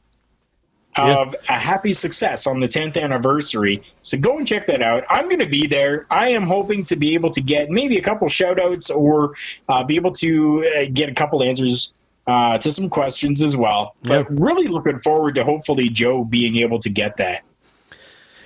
[0.96, 3.82] of a happy success on the 10th anniversary.
[4.02, 5.04] So go and check that out.
[5.08, 6.06] I'm going to be there.
[6.10, 9.34] I am hoping to be able to get maybe a couple shout outs or
[9.68, 11.92] uh, be able to uh, get a couple answers
[12.26, 13.96] uh, to some questions as well.
[14.02, 17.42] But really looking forward to hopefully Joe being able to get that.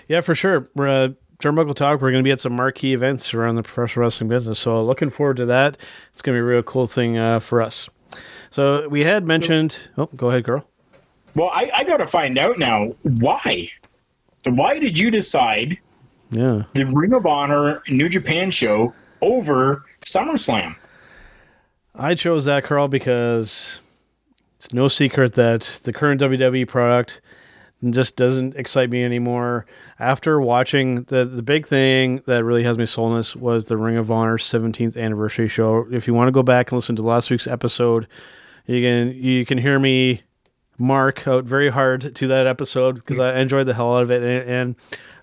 [0.09, 0.69] Yeah, for sure.
[0.75, 1.09] We're uh,
[1.41, 2.01] Turnbuckle Talk.
[2.01, 4.59] We're going to be at some marquee events around the professional wrestling business.
[4.61, 5.79] So looking forward to that.
[6.13, 7.89] It's going to be a real cool thing uh, for us.
[8.51, 9.79] So we had mentioned.
[9.99, 10.65] Oh, go ahead, Carl.
[11.37, 13.71] Well, I, I got to find out now why.
[14.45, 15.77] Why did you decide
[16.31, 16.63] yeah.
[16.73, 20.75] the Ring of Honor New Japan show over SummerSlam?
[21.95, 23.81] I chose that, Carl, because
[24.59, 27.21] it's no secret that the current WWE product
[27.91, 29.67] just doesn't excite me anymore.
[29.99, 34.11] After watching the the big thing that really has me this was the Ring of
[34.11, 35.87] Honor 17th anniversary show.
[35.93, 38.07] If you want to go back and listen to last week's episode,
[38.65, 40.23] you can you can hear me
[40.79, 44.23] mark out very hard to that episode because I enjoyed the hell out of it.
[44.23, 44.77] And,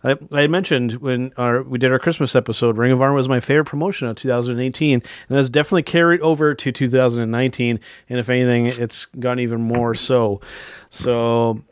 [0.03, 3.29] and I, I, mentioned when our, we did our Christmas episode, Ring of Honor was
[3.29, 7.79] my favorite promotion of 2018, and that's definitely carried over to 2019.
[8.09, 10.41] And if anything, it's gotten even more so.
[10.89, 11.63] So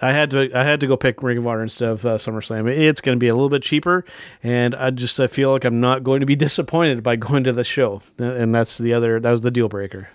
[0.00, 2.68] I had to I had to go pick Ring of Honor instead of uh, SummerSlam.
[2.68, 4.04] It's going to be a little bit cheaper,
[4.42, 7.52] and I just I feel like I'm not going to be disappointed by going to
[7.52, 10.08] the show, and that's the other that was the deal breaker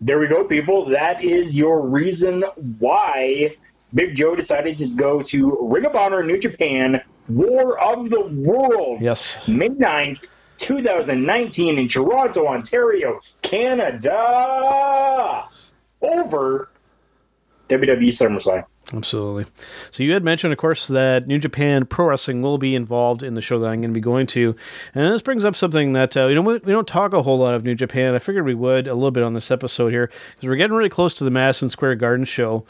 [0.00, 0.86] there we go, people.
[0.86, 2.44] That is your reason
[2.78, 3.56] why
[3.94, 9.02] Big Joe decided to go to Ring of Honor New Japan War of the Worlds.
[9.02, 9.48] Yes.
[9.48, 10.26] May 9th,
[10.58, 14.08] 2019 in Toronto, Ontario, Canada.
[16.00, 16.70] Over
[17.68, 18.64] WWE SummerSlam.
[18.94, 19.44] Absolutely.
[19.90, 23.34] So you had mentioned, of course, that New Japan Pro Wrestling will be involved in
[23.34, 24.56] the show that I'm going to be going to,
[24.94, 27.38] and this brings up something that uh, you know we, we, don't talk a whole
[27.38, 28.14] lot of New Japan.
[28.14, 30.88] I figured we would a little bit on this episode here because we're getting really
[30.88, 32.64] close to the Madison Square Garden show,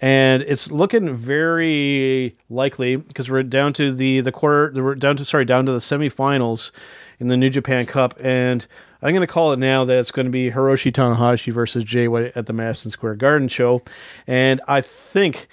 [0.00, 5.24] and it's looking very likely because we're down to the the quarter, we're down to
[5.24, 6.70] sorry, down to the semifinals
[7.18, 8.66] in the New Japan Cup, and
[9.02, 12.08] I'm going to call it now that it's going to be Hiroshi Tanahashi versus Jay
[12.08, 13.82] White at the Madison Square Garden show,
[14.26, 15.48] and I think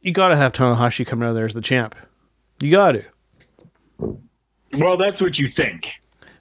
[0.00, 1.94] you got to have Tanahashi coming out there as the champ.
[2.60, 3.04] You got to.
[4.72, 5.92] Well, that's what you think.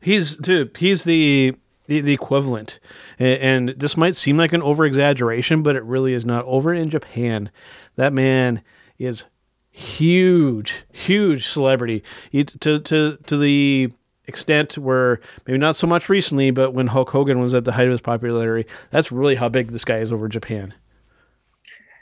[0.01, 1.55] He's dude, he's the
[1.89, 2.79] the, the equivalent.
[3.17, 6.45] And, and this might seem like an over exaggeration, but it really is not.
[6.45, 7.51] Over in Japan,
[7.95, 8.61] that man
[8.97, 9.25] is
[9.71, 12.03] huge, huge celebrity.
[12.31, 13.91] He, to to to the
[14.25, 17.87] extent where maybe not so much recently, but when Hulk Hogan was at the height
[17.87, 20.73] of his popularity, that's really how big this guy is over Japan.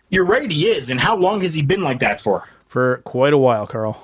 [0.09, 0.89] You're right, he is.
[0.89, 2.43] And how long has he been like that for?
[2.67, 4.01] For quite a while, Carl.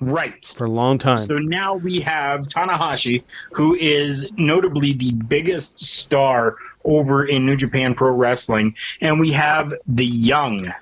[0.00, 0.44] Right.
[0.56, 1.16] For a long time.
[1.16, 3.22] So now we have Tanahashi,
[3.52, 9.72] who is notably the biggest star over in New Japan Pro Wrestling, and we have
[9.86, 10.72] the young,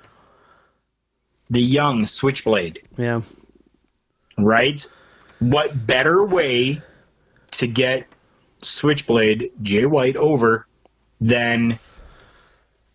[1.49, 2.81] the young Switchblade.
[2.97, 3.21] Yeah.
[4.37, 4.85] Right.
[5.39, 6.81] What better way
[7.51, 8.05] to get
[8.59, 10.67] Switchblade Jay White over
[11.21, 11.79] than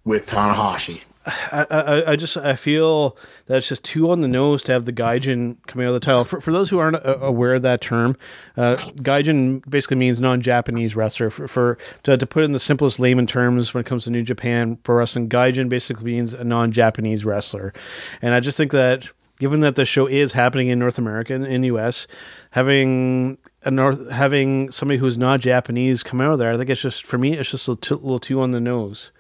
[0.04, 1.02] with Tanahashi?
[1.26, 3.16] I, I, I just I feel
[3.46, 6.00] that it's just too on the nose to have the Gaijin coming out of the
[6.00, 6.24] title.
[6.24, 8.16] For, for those who aren't uh, aware of that term,
[8.56, 11.28] uh, Gaijin basically means non-Japanese wrestler.
[11.28, 14.10] For, for to, to put it in the simplest layman terms, when it comes to
[14.10, 17.74] New Japan pro wrestling, Gaijin basically means a non-Japanese wrestler.
[18.22, 21.44] And I just think that given that the show is happening in North America in,
[21.44, 22.06] in US,
[22.52, 26.80] having a North having somebody who's not Japanese come out of there, I think it's
[26.80, 29.12] just for me, it's just a little too on the nose.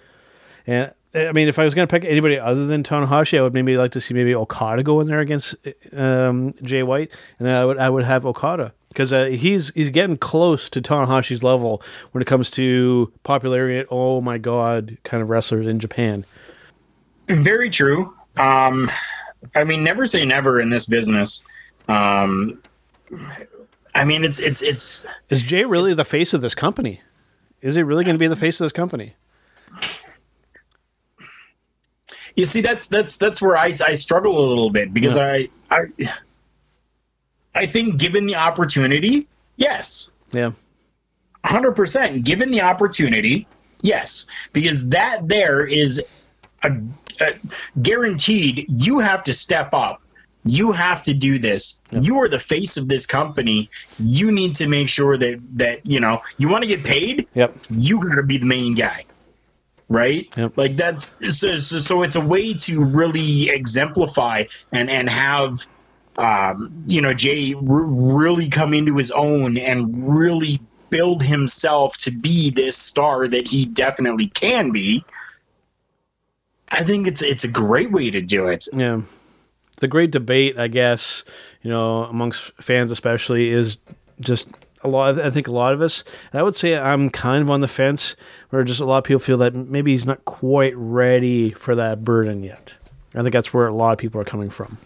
[0.66, 3.52] And I mean, if I was going to pick anybody other than Tanahashi, I would
[3.52, 5.56] maybe like to see maybe Okada go in there against
[5.92, 9.90] um, Jay White, and then I would I would have Okada because uh, he's he's
[9.90, 11.82] getting close to Tanahashi's level
[12.12, 13.86] when it comes to popularity.
[13.90, 16.24] Oh my god, kind of wrestlers in Japan.
[17.28, 18.14] Very true.
[18.36, 18.90] Um,
[19.54, 21.42] I mean, never say never in this business.
[21.88, 22.62] Um,
[23.94, 25.04] I mean, it's it's it's.
[25.28, 27.00] Is Jay really the face of this company?
[27.62, 29.16] Is he really going to be the face of this company?
[32.40, 35.24] You see, that's that's that's where I, I struggle a little bit because yeah.
[35.24, 35.84] I I
[37.54, 39.28] I think given the opportunity,
[39.58, 40.52] yes, yeah,
[41.44, 42.24] hundred percent.
[42.24, 43.46] Given the opportunity,
[43.82, 44.24] yes,
[44.54, 46.00] because that there is
[46.62, 46.74] a,
[47.20, 47.34] a
[47.82, 48.64] guaranteed.
[48.70, 50.00] You have to step up.
[50.46, 51.78] You have to do this.
[51.92, 52.04] Yep.
[52.04, 53.68] You are the face of this company.
[53.98, 57.28] You need to make sure that that you know you want to get paid.
[57.34, 57.54] Yep.
[57.68, 59.04] You got to be the main guy
[59.90, 60.32] right?
[60.36, 60.56] Yep.
[60.56, 65.66] Like that's so, so, it's a way to really exemplify and and have
[66.16, 72.10] um, you know Jay r- really come into his own and really build himself to
[72.10, 75.04] be this star that he definitely can be.
[76.70, 78.66] I think it's it's a great way to do it.
[78.72, 79.02] Yeah.
[79.78, 81.24] The great debate, I guess,
[81.62, 83.78] you know, amongst fans especially is
[84.20, 84.46] just
[84.82, 85.18] a lot.
[85.18, 87.68] I think a lot of us, and I would say I'm kind of on the
[87.68, 88.16] fence,
[88.50, 92.04] where just a lot of people feel that maybe he's not quite ready for that
[92.04, 92.74] burden yet.
[93.14, 94.78] I think that's where a lot of people are coming from.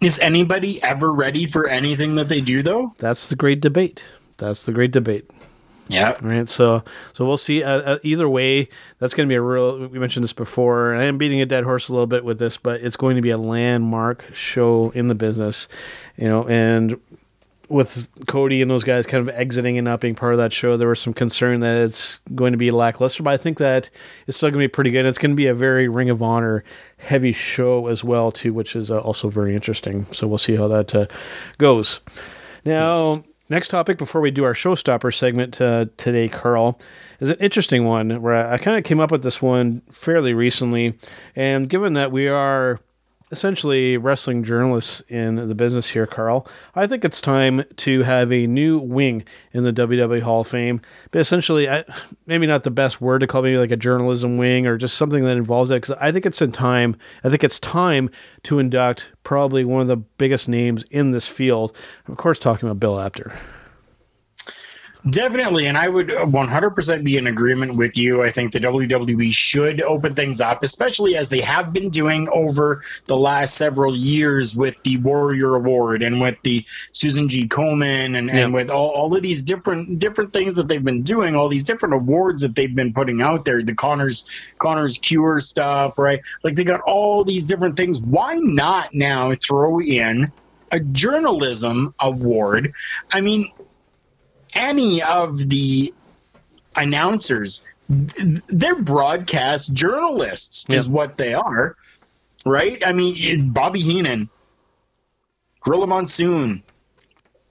[0.00, 2.92] Is anybody ever ready for anything that they do, though?
[2.98, 4.04] That's the great debate.
[4.36, 5.30] That's the great debate.
[5.88, 6.16] Yeah.
[6.20, 6.48] Right.
[6.48, 6.82] So,
[7.12, 7.62] so we'll see.
[7.62, 8.68] Uh, uh, either way,
[8.98, 9.86] that's going to be a real.
[9.86, 12.38] We mentioned this before, and I am beating a dead horse a little bit with
[12.38, 15.68] this, but it's going to be a landmark show in the business,
[16.16, 16.46] you know.
[16.48, 17.00] And
[17.68, 20.76] with Cody and those guys kind of exiting and not being part of that show,
[20.76, 23.22] there was some concern that it's going to be lackluster.
[23.22, 23.90] But I think that
[24.26, 25.06] it's still going to be pretty good.
[25.06, 26.64] It's going to be a very Ring of Honor
[26.98, 30.04] heavy show as well, too, which is uh, also very interesting.
[30.12, 31.06] So we'll see how that uh,
[31.58, 32.00] goes.
[32.64, 33.20] Now, yes.
[33.48, 36.80] next topic before we do our showstopper segment uh, today, Carl,
[37.20, 40.34] is an interesting one where I, I kind of came up with this one fairly
[40.34, 40.98] recently,
[41.34, 42.80] and given that we are
[43.32, 46.46] essentially wrestling journalists in the business here, Carl.
[46.74, 50.80] I think it's time to have a new wing in the WWE Hall of Fame.
[51.10, 51.84] But essentially, I,
[52.26, 55.24] maybe not the best word to call maybe like a journalism wing or just something
[55.24, 56.96] that involves that because I think it's in time.
[57.24, 58.10] I think it's time
[58.44, 61.76] to induct probably one of the biggest names in this field.
[62.06, 63.32] Of course, talking about Bill Apter.
[65.10, 68.24] Definitely, and I would uh, 100% be in agreement with you.
[68.24, 72.82] I think the WWE should open things up, especially as they have been doing over
[73.04, 77.46] the last several years with the Warrior Award and with the Susan G.
[77.46, 78.36] Komen and, yeah.
[78.38, 81.64] and with all, all of these different different things that they've been doing, all these
[81.64, 84.24] different awards that they've been putting out there, the Connors
[84.58, 86.20] Connor's Cure stuff, right?
[86.42, 88.00] Like they got all these different things.
[88.00, 90.32] Why not now throw in
[90.72, 92.72] a journalism award?
[93.12, 93.52] I mean,
[94.56, 95.92] any of the
[96.76, 101.76] announcers they're broadcast journalists, is what they are,
[102.44, 102.82] right?
[102.84, 104.28] I mean, Bobby Heenan,
[105.60, 106.64] Gorilla Monsoon,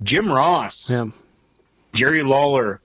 [0.04, 1.08] Jim Ross, Yeah.
[1.94, 2.82] Jerry Lawler,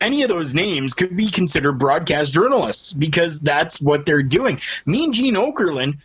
[0.00, 4.60] any of those names could be considered broadcast journalists because that's what they're doing.
[4.86, 5.98] Mean Gene Okerlund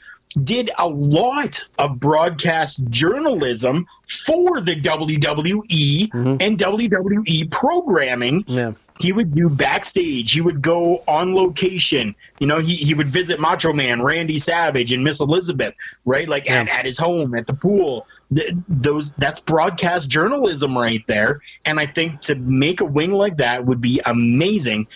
[0.43, 6.35] did a lot of broadcast journalism for the WWE mm-hmm.
[6.39, 8.73] and WWE programming Yeah.
[8.99, 10.31] he would do backstage.
[10.31, 12.15] He would go on location.
[12.39, 15.73] You know, he, he would visit Macho Man, Randy Savage, and Miss Elizabeth,
[16.05, 16.27] right?
[16.27, 18.05] Like at, at his home, at the pool.
[18.33, 21.41] Th- those that's broadcast journalism right there.
[21.65, 24.87] And I think to make a wing like that would be amazing,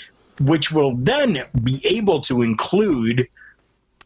[0.41, 3.27] which will then be able to include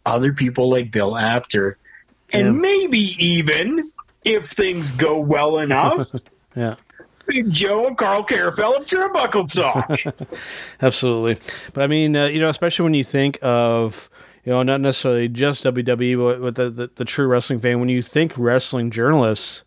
[0.05, 1.77] other people like Bill Apter,
[2.33, 2.51] and Yeah.
[2.61, 3.91] maybe even
[4.23, 6.11] if things go well enough.
[6.55, 6.75] Yeah.
[7.27, 10.29] Big Joe and Carl Carafell of Turnbuckle Talk.
[10.81, 11.37] Absolutely.
[11.73, 14.09] But I mean, uh, you know, especially when you think of,
[14.43, 17.89] you know, not necessarily just WWE, but with the, the, the true wrestling fan, when
[17.89, 19.63] you think wrestling journalists,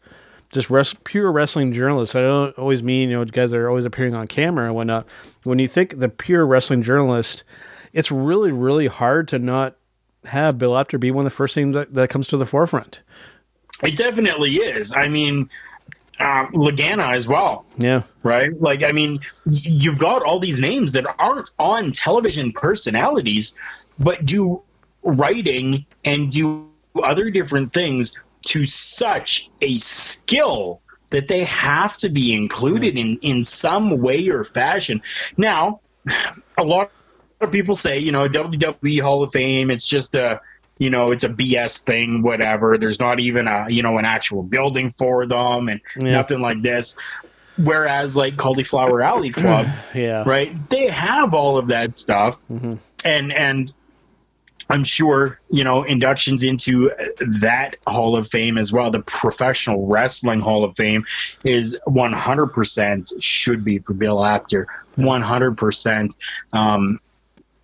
[0.51, 3.85] just res- pure wrestling journalists, I don't always mean, you know, guys that are always
[3.85, 5.07] appearing on camera and whatnot.
[5.43, 7.45] When you think the pure wrestling journalist,
[7.93, 9.77] it's really, really hard to not
[10.25, 13.03] have Bill Apter be one of the first names that, that comes to the forefront.
[13.83, 14.93] It definitely is.
[14.93, 15.49] I mean,
[16.19, 18.03] uh, Lagana as well, Yeah.
[18.25, 18.51] right?
[18.61, 23.55] Like, I mean, you've got all these names that aren't on television personalities,
[24.01, 24.63] but do
[25.05, 26.69] writing and do
[27.03, 28.13] other different things
[28.47, 34.45] to such a skill that they have to be included in in some way or
[34.45, 35.01] fashion.
[35.37, 35.81] Now,
[36.59, 36.91] a lot
[37.41, 40.41] of people say, you know, WWE Hall of Fame, it's just a
[40.81, 42.79] you know, it's a BS thing, whatever.
[42.79, 46.13] There's not even a, you know, an actual building for them and Yeah.
[46.13, 46.95] nothing like this.
[47.57, 50.23] Whereas like Cauliflower Alley Club, Yeah.
[50.25, 50.53] right?
[50.71, 52.39] They have all of that stuff.
[53.05, 53.73] And and
[54.71, 56.93] I'm sure, you know, inductions into
[57.41, 61.05] that Hall of Fame as well, the Professional Wrestling Hall of Fame
[61.43, 64.69] is 100% should be for Bill Apter.
[64.99, 66.15] 100%.
[66.53, 67.01] Um,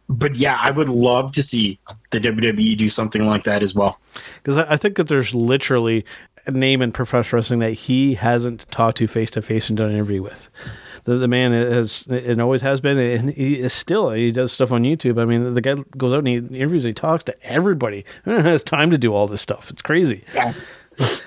[0.09, 1.79] but yeah, I would love to see
[2.11, 3.99] the WWE do something like that as well.
[4.43, 6.05] Because I, think that there's literally
[6.47, 9.91] a name in professional wrestling that he hasn't talked to face to face and done
[9.91, 10.51] an interview with.
[11.05, 14.11] The, the man has and always has been, and he is still.
[14.11, 15.21] He does stuff on YouTube.
[15.21, 16.85] I mean, the guy goes out and he interviews.
[16.85, 18.05] And he talks to everybody.
[18.25, 19.71] He has time to do all this stuff.
[19.71, 20.25] It's crazy.
[20.35, 20.55] Yeah.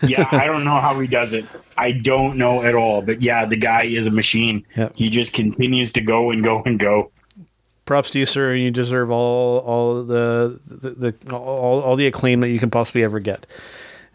[0.02, 1.46] yeah, I don't know how he does it.
[1.78, 3.02] I don't know at all.
[3.02, 4.66] But yeah, the guy is a machine.
[4.76, 4.96] Yep.
[4.96, 7.12] He just continues to go and go and go.
[7.88, 8.54] Props to you, sir.
[8.54, 12.70] And you deserve all all the the, the all, all the acclaim that you can
[12.70, 13.48] possibly ever get.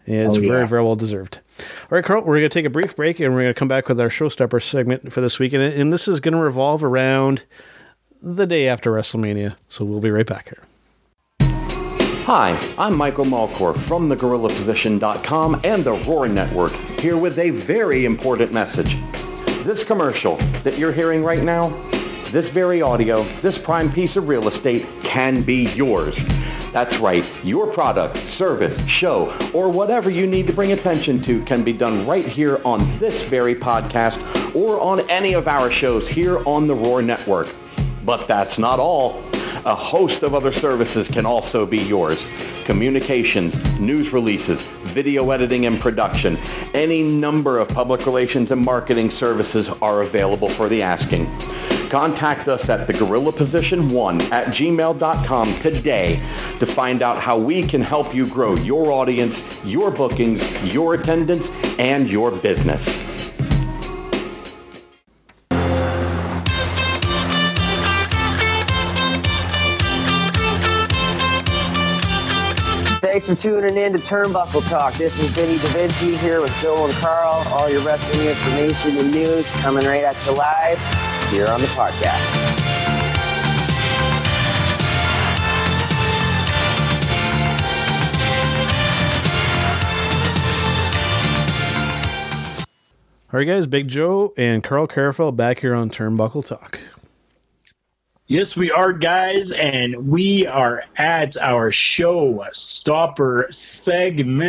[0.05, 0.49] It's Oh, yeah.
[0.49, 1.39] very, very well deserved.
[1.59, 3.69] All right, Carl, we're going to take a brief break and we're going to come
[3.69, 5.53] back with our showstopper segment for this week.
[5.53, 7.43] And, and this is going to revolve around
[8.21, 9.55] the day after WrestleMania.
[9.69, 10.61] So we'll be right back here.
[12.25, 18.51] Hi, I'm Michael Malcor from thegorillaposition.com and the Roar Network, here with a very important
[18.53, 18.97] message.
[19.63, 21.69] This commercial that you're hearing right now,
[22.33, 26.19] this very audio, this prime piece of real estate can be yours.
[26.71, 31.63] That's right, your product, service, show, or whatever you need to bring attention to can
[31.63, 34.17] be done right here on this very podcast
[34.55, 37.53] or on any of our shows here on the Roar Network.
[38.03, 39.23] But that's not all.
[39.65, 42.25] A host of other services can also be yours.
[42.65, 46.37] Communications, news releases, video editing and production.
[46.73, 51.29] Any number of public relations and marketing services are available for the asking.
[51.93, 56.15] Contact us at thegorillaposition1 at gmail.com today
[56.57, 61.51] to find out how we can help you grow your audience, your bookings, your attendance,
[61.77, 62.97] and your business.
[73.01, 74.95] Thanks for tuning in to Turnbuckle Talk.
[74.95, 77.47] This is Vinny Da Vinci here with Joe and Carl.
[77.49, 82.63] All your wrestling information and news coming right at you live here on the podcast.
[93.33, 96.79] All right, guys, Big Joe and Carl Carafell back here on Turnbuckle Talk.
[98.27, 104.47] Yes, we are, guys, and we are at our show stopper segment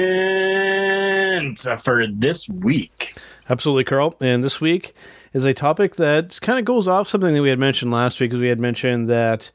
[1.83, 3.19] for this week.
[3.49, 4.15] Absolutely, Carl.
[4.21, 4.95] And this week
[5.35, 8.31] is a topic that kind of goes off something that we had mentioned last week,
[8.31, 9.51] because we had mentioned that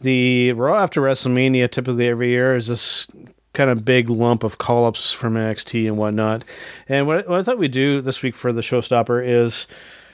[0.00, 3.06] the Raw after WrestleMania, typically every year, is this
[3.52, 6.44] kind of big lump of call ups from NXT and whatnot.
[6.88, 9.66] And what I, what I thought we'd do this week for the showstopper is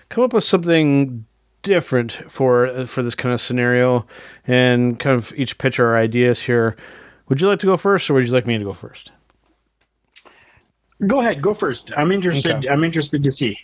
[0.09, 1.25] come up with something
[1.63, 4.07] different for for this kind of scenario
[4.47, 6.77] and kind of each pitch our ideas here.
[7.29, 9.13] Would you like to go first, or would you like me to go first?
[11.07, 11.93] Go ahead, go first.
[11.97, 12.57] I'm interested.
[12.57, 12.69] Okay.
[12.69, 13.59] I'm interested to see.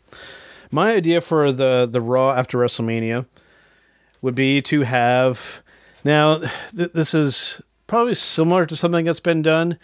[0.70, 3.26] My idea for the the Raw after WrestleMania
[4.22, 5.60] would be to have
[6.04, 6.38] now
[6.74, 9.78] th- this is probably similar to something that's been done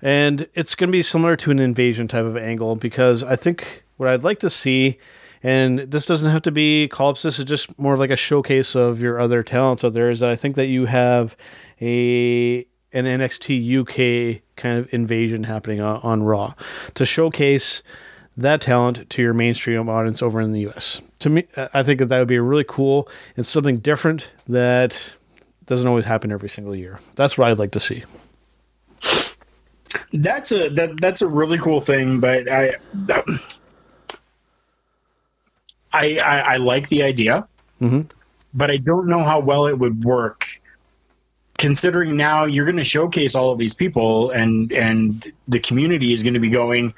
[0.00, 3.84] and it's going to be similar to an invasion type of angle because I think
[3.96, 4.98] what I'd like to see
[5.42, 8.76] and this doesn't have to be call-ups this is just more of like a showcase
[8.76, 11.36] of your other talents out there is that I think that you have
[11.80, 16.54] a an NXT UK kind of invasion happening on, on Raw
[16.94, 17.82] to showcase
[18.36, 21.00] that talent to your mainstream audience over in the US.
[21.20, 23.08] To me, I think that that would be really cool.
[23.36, 25.14] It's something different that
[25.66, 26.98] doesn't always happen every single year.
[27.14, 28.04] That's what I'd like to see.
[30.14, 32.74] That's a that that's a really cool thing, but I
[35.92, 37.46] I I, I like the idea,
[37.80, 38.10] Mhm.
[38.54, 40.46] but I don't know how well it would work.
[41.58, 46.22] Considering now you're going to showcase all of these people, and and the community is
[46.22, 46.94] going to be going,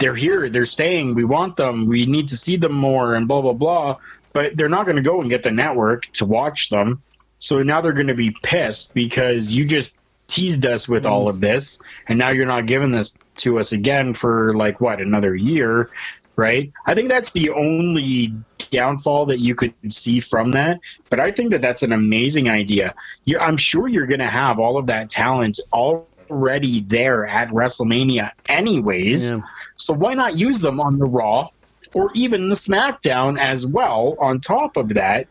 [0.00, 3.40] they're here, they're staying, we want them, we need to see them more, and blah
[3.40, 3.96] blah blah.
[4.32, 7.02] But they're not going to go and get the network to watch them.
[7.38, 9.92] So now they're going to be pissed because you just
[10.26, 14.14] teased us with all of this, and now you're not giving this to us again
[14.14, 15.90] for like what another year,
[16.36, 16.72] right?
[16.86, 18.32] I think that's the only
[18.70, 20.80] downfall that you could see from that.
[21.08, 22.94] But I think that that's an amazing idea.
[23.24, 28.30] you I'm sure you're going to have all of that talent already there at WrestleMania,
[28.48, 29.30] anyways.
[29.30, 29.40] Yeah.
[29.80, 31.48] So why not use them on the Raw
[31.94, 35.26] or even the SmackDown as well on top of that?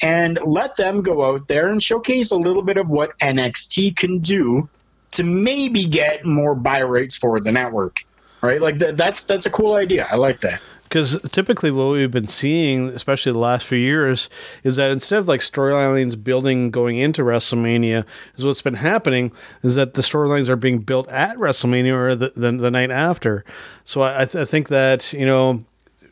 [0.00, 4.20] And let them go out there and showcase a little bit of what NXT can
[4.20, 4.68] do
[5.12, 8.04] to maybe get more buy rates for the network.
[8.40, 8.62] Right?
[8.62, 10.06] Like that, that's that's a cool idea.
[10.08, 10.60] I like that.
[10.88, 14.30] Because typically, what we've been seeing, especially the last few years,
[14.64, 19.32] is that instead of like storylines building going into WrestleMania, is what's been happening
[19.62, 23.44] is that the storylines are being built at WrestleMania or the, the, the night after.
[23.84, 25.64] So I, I, th- I think that, you know,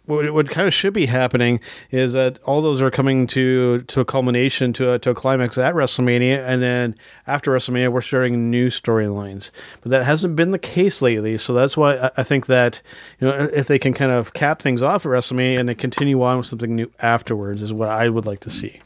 [0.07, 4.01] what, what kind of should be happening is that all those are coming to to
[4.01, 6.95] a culmination to a, to a climax at WrestleMania, and then
[7.27, 9.51] after WrestleMania, we're starting new storylines.
[9.83, 12.81] But that hasn't been the case lately, so that's why I, I think that
[13.21, 16.23] you know if they can kind of cap things off at WrestleMania and then continue
[16.23, 18.81] on with something new afterwards is what I would like to see.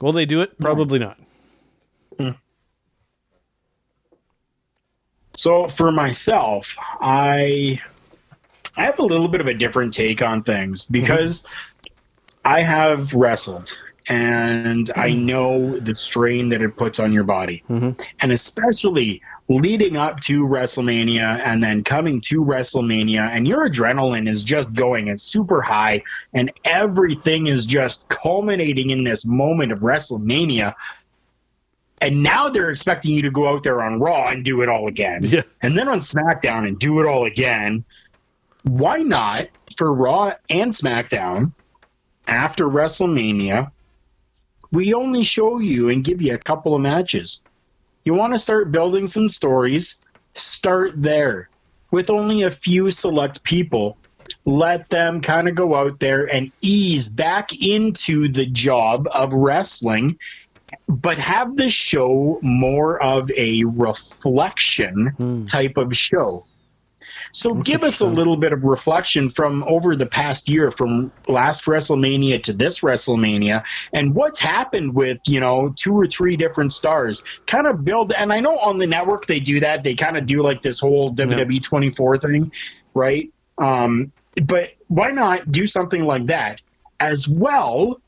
[0.00, 0.58] Will they do it?
[0.58, 1.18] Probably not.
[2.18, 2.30] Hmm.
[5.36, 7.80] So for myself, I
[8.76, 11.44] I have a little bit of a different take on things because
[12.44, 13.76] I have wrestled
[14.08, 15.26] and I mm-hmm.
[15.26, 17.62] know the strain that it puts on your body.
[17.68, 18.00] Mm-hmm.
[18.20, 24.42] And especially leading up to WrestleMania and then coming to WrestleMania and your adrenaline is
[24.42, 26.02] just going it's super high
[26.32, 30.74] and everything is just culminating in this moment of WrestleMania.
[32.00, 34.88] And now they're expecting you to go out there on Raw and do it all
[34.88, 35.22] again.
[35.22, 35.42] Yeah.
[35.62, 37.84] And then on SmackDown and do it all again.
[38.62, 41.52] Why not for Raw and SmackDown
[42.26, 43.70] after WrestleMania?
[44.72, 47.42] We only show you and give you a couple of matches.
[48.04, 49.98] You want to start building some stories?
[50.34, 51.48] Start there
[51.90, 53.96] with only a few select people.
[54.44, 60.18] Let them kind of go out there and ease back into the job of wrestling,
[60.88, 65.44] but have the show more of a reflection hmm.
[65.46, 66.46] type of show.
[67.32, 71.64] So give us a little bit of reflection from over the past year, from last
[71.64, 73.62] WrestleMania to this WrestleMania,
[73.92, 77.22] and what's happened with you know two or three different stars.
[77.46, 79.84] Kind of build, and I know on the network they do that.
[79.84, 82.52] They kind of do like this whole WWE 24 thing,
[82.94, 83.32] right?
[83.58, 84.12] Um,
[84.44, 86.60] but why not do something like that
[86.98, 88.00] as well?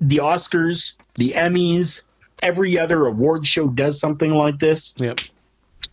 [0.00, 2.02] The Oscars, the Emmys,
[2.42, 5.20] every other award show does something like this Yep.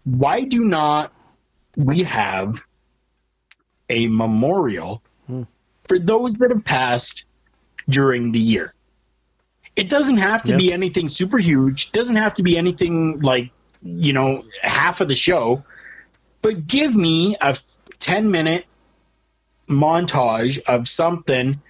[0.04, 1.14] Why do not
[1.76, 2.62] we have
[3.90, 5.44] a memorial hmm.
[5.88, 7.26] for those that have passed
[7.90, 8.74] during the year?
[9.76, 10.60] It doesn't have to Yep.
[10.60, 15.16] be anything super huge, doesn't have to be anything like, you know, half of the
[15.16, 15.64] show,
[16.42, 17.56] but give me a
[18.00, 18.66] 10 minute
[19.70, 21.62] montage of something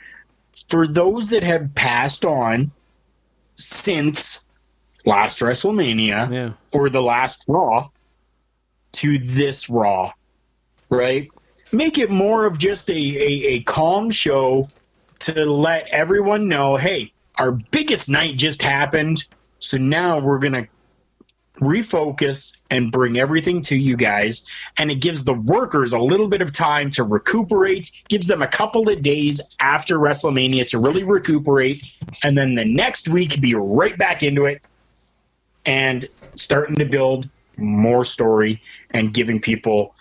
[0.70, 2.72] for those that have passed on
[3.56, 4.42] since
[5.06, 6.52] last WrestleMania Yeah.
[6.74, 7.90] or the last Raw
[8.94, 10.12] to this Raw,
[10.90, 11.30] right?
[11.72, 14.68] Make it more of just a, a, a calm show
[15.20, 19.24] to let everyone know hey, our biggest night just happened.
[19.60, 20.68] So now we're going to
[21.60, 24.46] refocus and bring everything to you guys
[24.78, 28.48] and it gives the workers a little bit of time to recuperate gives them a
[28.48, 31.86] couple of days after wrestlemania to really recuperate
[32.24, 34.66] and then the next week be right back into it
[35.66, 37.28] and starting to build
[37.62, 39.96] more story and giving people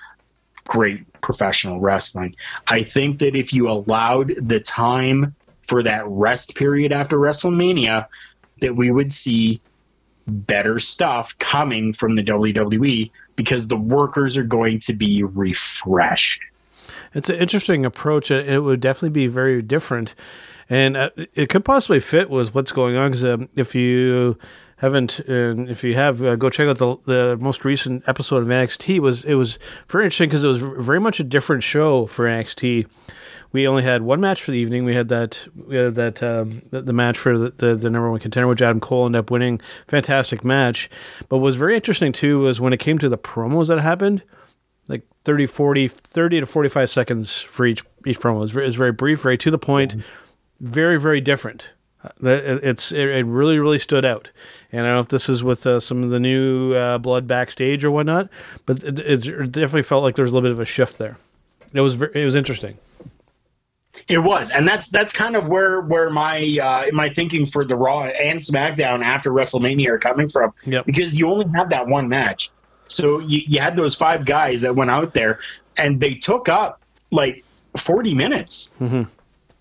[0.65, 2.35] great professional wrestling
[2.69, 5.35] i think that if you allowed the time
[5.67, 8.07] for that rest period after wrestlemania
[8.61, 9.61] that we would see
[10.29, 16.41] better stuff coming from the WWE because the workers are going to be refreshed.
[17.15, 18.31] It's an interesting approach.
[18.31, 20.15] It would definitely be very different,
[20.69, 23.11] and uh, it could possibly fit with what's going on.
[23.11, 24.39] Because um, if you
[24.79, 28.49] haven't, and if you have, uh, go check out the the most recent episode of
[28.49, 28.97] NXT.
[28.97, 29.59] It was it was
[29.89, 32.87] very interesting because it was very much a different show for NXT
[33.53, 34.85] we only had one match for the evening.
[34.85, 38.11] We had that we had that um, the, the, match for the, the, the number
[38.11, 39.61] one contender, which Adam Cole ended up winning.
[39.87, 40.91] Fantastic match.
[41.29, 44.23] But what was very interesting too was when it came to the promos that happened,
[44.87, 48.37] like 30, 40, 30 to 45 seconds for each each promo.
[48.37, 50.01] It was very, very brief, very to the point, mm-hmm.
[50.61, 51.73] very, very different.
[52.21, 54.31] It's it really really stood out,
[54.71, 57.27] and I don't know if this is with uh, some of the new uh, blood
[57.27, 58.29] backstage or whatnot,
[58.67, 61.17] but it, it, definitely felt like there was a little bit of a shift there.
[61.73, 62.79] It was it was interesting.
[64.07, 67.75] It was, and that's that's kind of where where my uh, my thinking for the
[67.75, 70.53] Raw and SmackDown after WrestleMania are coming from.
[70.67, 70.87] Yep.
[70.87, 72.51] Because you only have that one match,
[72.85, 75.41] so you, you had those five guys that went out there,
[75.77, 76.81] and they took up
[77.11, 77.45] like
[77.77, 78.71] forty minutes.
[78.81, 79.03] Mm-hmm.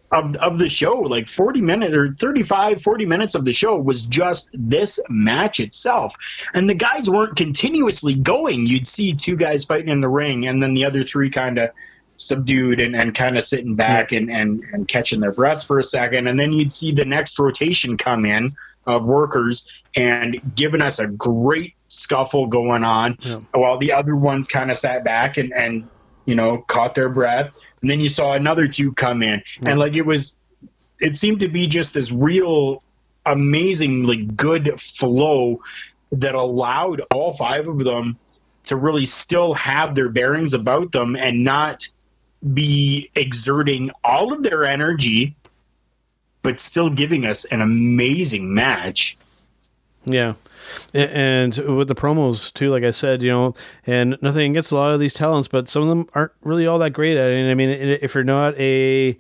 [0.10, 4.03] Of, of the show like 40 minutes or 35 40 minutes of the show was
[4.05, 6.16] just this match itself
[6.53, 10.64] and the guys weren't continuously going you'd see two guys fighting in the ring and
[10.64, 11.72] then the other three kind of
[12.18, 15.84] subdued and, and kind of sitting back and, and, and catching their breath for a
[15.84, 16.28] second.
[16.28, 18.55] And then you'd see the next rotation come in
[18.86, 23.39] of workers and giving us a great scuffle going on yeah.
[23.53, 25.88] while the other ones kind of sat back and, and,
[26.26, 27.58] you know, caught their breath.
[27.82, 29.42] And then you saw another two come in.
[29.62, 29.70] Yeah.
[29.70, 30.38] And like it was,
[31.00, 32.84] it seemed to be just this real
[33.26, 35.62] amazingly good flow
[36.12, 38.18] that allowed all five of them
[38.66, 41.88] to really still have their bearings about them and not
[42.54, 45.36] be exerting all of their energy,
[46.42, 49.18] but still giving us an amazing match.
[50.06, 50.34] Yeah.
[50.93, 53.53] And with the promos too, like I said, you know,
[53.86, 56.80] and nothing against a lot of these talents, but some of them aren't really all
[56.80, 57.49] that great at it.
[57.49, 59.18] I mean, if you're not a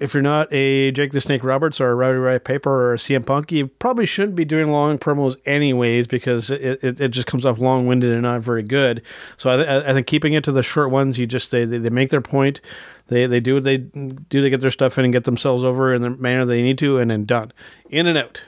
[0.00, 2.96] if you're not a Jake the Snake Roberts or a Rowdy Roddy Piper or a
[2.96, 7.26] CM Punk, you probably shouldn't be doing long promos anyways because it, it, it just
[7.26, 9.02] comes off long winded and not very good.
[9.36, 11.90] So I, th- I think keeping it to the short ones, you just they, they
[11.90, 12.62] make their point,
[13.08, 15.92] they they do what they do, they get their stuff in and get themselves over
[15.92, 17.52] in the manner they need to, and then done,
[17.90, 18.42] in and out.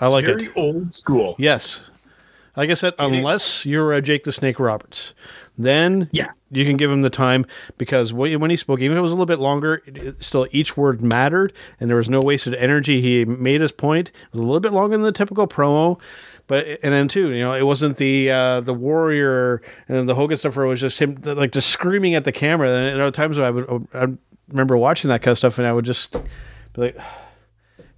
[0.00, 0.52] I it's like very it.
[0.56, 1.34] Old school.
[1.38, 1.80] Yes,
[2.58, 5.14] like I said, unless you're a Jake the Snake Roberts,
[5.56, 7.46] then yeah, you can give him the time
[7.78, 9.82] because when he spoke, even if it was a little bit longer,
[10.18, 13.00] still each word mattered and there was no wasted energy.
[13.00, 14.08] He made his point.
[14.08, 16.00] It was a little bit longer than the typical promo,
[16.48, 20.36] but and then too, you know, it wasn't the uh, the warrior and the Hogan
[20.36, 22.68] stuff where it was just him like just screaming at the camera.
[22.68, 24.06] And there are times I would I
[24.48, 26.12] remember watching that kind of stuff and I would just
[26.72, 26.98] be like.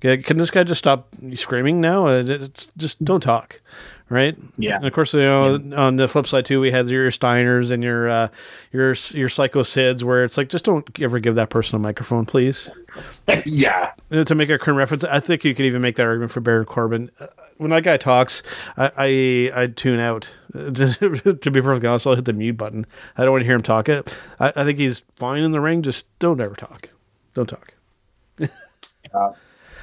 [0.01, 2.07] Can this guy just stop screaming now?
[2.07, 3.61] It's just don't talk,
[4.09, 4.35] right?
[4.57, 4.77] Yeah.
[4.77, 5.77] And of course, you know, yeah.
[5.77, 8.29] on the flip side too, we had your Steiners and your uh,
[8.73, 12.25] your your Psycho Sids, where it's like, just don't ever give that person a microphone,
[12.25, 12.75] please.
[13.45, 13.93] yeah.
[14.11, 16.65] To make a current reference, I think you could even make that argument for Baron
[16.65, 17.11] Corbin.
[17.21, 17.27] Uh,
[17.59, 18.43] when that guy talks,
[18.79, 20.33] I I, I tune out.
[20.55, 22.87] to be perfectly honest, I'll hit the mute button.
[23.19, 23.91] I don't want to hear him talk.
[23.91, 24.03] I,
[24.41, 25.83] I think he's fine in the ring.
[25.83, 26.89] Just don't ever talk.
[27.35, 27.75] Don't talk.
[28.39, 29.33] yeah.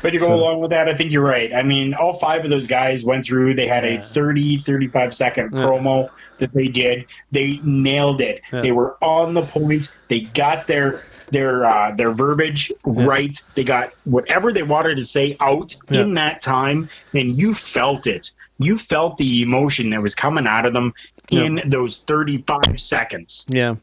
[0.02, 1.54] But to go so, along with that, I think you're right.
[1.54, 3.56] I mean, all five of those guys went through.
[3.56, 4.00] They had yeah.
[4.00, 5.60] a 30, 35 second yeah.
[5.60, 7.06] promo that they did.
[7.32, 8.42] They nailed it.
[8.52, 8.62] Yeah.
[8.62, 9.94] They were on the point.
[10.08, 13.42] They got their their uh, their verbiage right.
[13.56, 18.32] They got whatever they wanted to say out in that time, and you felt it.
[18.60, 20.94] You felt the emotion that was coming out of them
[21.30, 23.46] in those 35 seconds.
[23.48, 23.76] Yeah.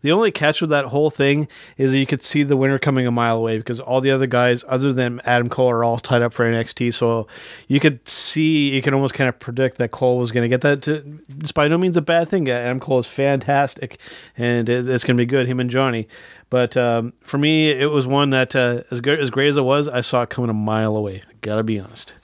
[0.00, 3.10] The only catch with that whole thing is you could see the winner coming a
[3.10, 6.32] mile away because all the other guys, other than Adam Cole, are all tied up
[6.32, 6.94] for NXT.
[6.94, 7.26] So
[7.66, 10.60] you could see, you can almost kind of predict that Cole was going to get
[10.62, 10.82] that.
[10.82, 12.48] To, it's by no means a bad thing.
[12.48, 13.98] Adam Cole is fantastic,
[14.36, 15.46] and it's, it's going to be good.
[15.46, 16.08] Him and Johnny.
[16.50, 19.62] But um, for me, it was one that uh, as good as great as it
[19.62, 21.22] was, I saw it coming a mile away.
[21.42, 22.14] Gotta be honest.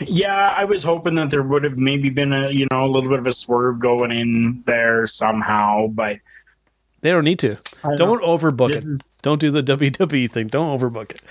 [0.00, 3.08] Yeah, I was hoping that there would have maybe been a you know a little
[3.08, 6.18] bit of a swerve going in there somehow, but
[7.00, 7.56] they don't need to.
[7.96, 8.76] Don't overbook it.
[8.76, 9.06] Is...
[9.22, 10.48] Don't do the WWE thing.
[10.48, 11.22] Don't overbook it.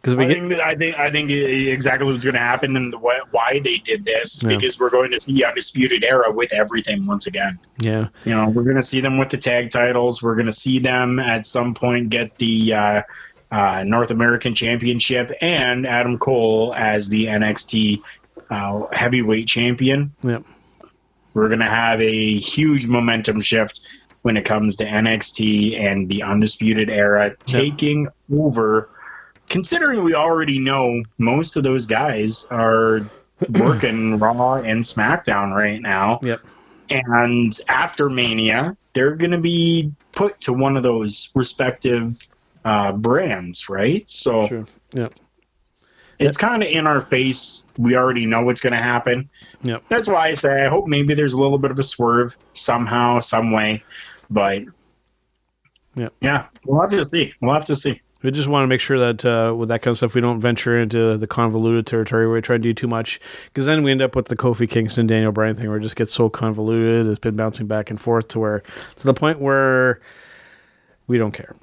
[0.00, 2.76] Because we I get think, that- I think I think exactly what's going to happen
[2.76, 4.50] and the, why- why they did this Yeah.
[4.50, 7.58] because we're going to see undisputed era with everything once again.
[7.78, 10.22] yeah, You know, we're going to see them with the tag titles.
[10.22, 13.02] We're going to see them at some point get the uh,
[13.50, 18.02] uh, North American Championship and Adam Cole as the NXT
[18.50, 20.12] uh, Heavyweight Champion.
[20.22, 20.40] yeah,
[21.34, 23.80] We're going to have a huge momentum shift
[24.22, 28.90] when it comes to NXT and the Undisputed Era taking over.
[29.48, 33.00] Considering we already know most of those guys are
[33.58, 36.18] working Raw and SmackDown right now.
[36.22, 36.40] yep,
[36.90, 42.18] And after Mania, they're going to be put to one of those respective
[42.64, 44.08] uh, brands, right?
[44.10, 45.08] So true, yeah,
[46.18, 47.64] it's kind of in our face.
[47.76, 49.28] We already know what's going to happen.
[49.62, 49.84] Yep.
[49.88, 53.20] That's why I say I hope maybe there's a little bit of a swerve somehow,
[53.20, 53.82] some way.
[54.30, 54.62] But
[55.96, 56.12] Yep.
[56.20, 57.34] yeah, we'll have to see.
[57.40, 58.00] We'll have to see.
[58.22, 60.40] We just want to make sure that uh, with that kind of stuff, we don't
[60.40, 63.92] venture into the convoluted territory where we try to do too much, because then we
[63.92, 67.06] end up with the Kofi Kingston Daniel Bryan thing, where it just gets so convoluted.
[67.06, 68.62] It's been bouncing back and forth to where
[68.96, 70.00] to the point where
[71.06, 71.54] we don't care.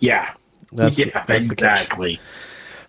[0.00, 0.30] Yeah.
[0.72, 1.30] That's yeah, the catch.
[1.30, 2.20] exactly.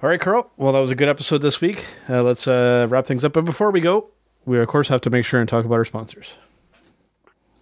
[0.02, 0.50] All right, Carl.
[0.58, 1.86] Well, that was a good episode this week.
[2.10, 3.34] Uh, let's uh, wrap things up.
[3.34, 4.10] But before we go,
[4.46, 6.36] we of course have to make sure and talk about our sponsors.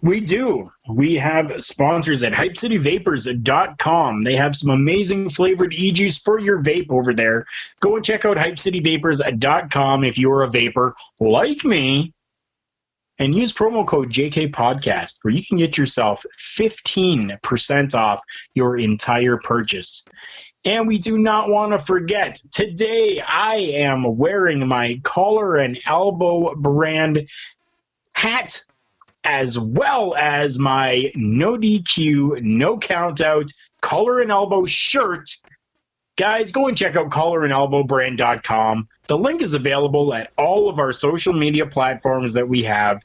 [0.00, 0.70] We do.
[0.88, 4.22] We have sponsors at hypecityvapors.com.
[4.22, 7.46] They have some amazing flavored e-juice for your vape over there.
[7.80, 12.14] Go and check out hypecityvapors.com if you're a vapor like me
[13.18, 18.20] and use promo code JK Podcast where you can get yourself 15% off
[18.54, 20.04] your entire purchase.
[20.64, 26.54] And we do not want to forget, today I am wearing my collar and elbow
[26.56, 27.28] brand
[28.12, 28.64] hat
[29.24, 33.50] as well as my no DQ, no count out
[33.80, 35.28] collar and elbow shirt.
[36.16, 38.88] Guys, go and check out collarandelbowbrand.com.
[39.08, 43.02] The link is available at all of our social media platforms that we have.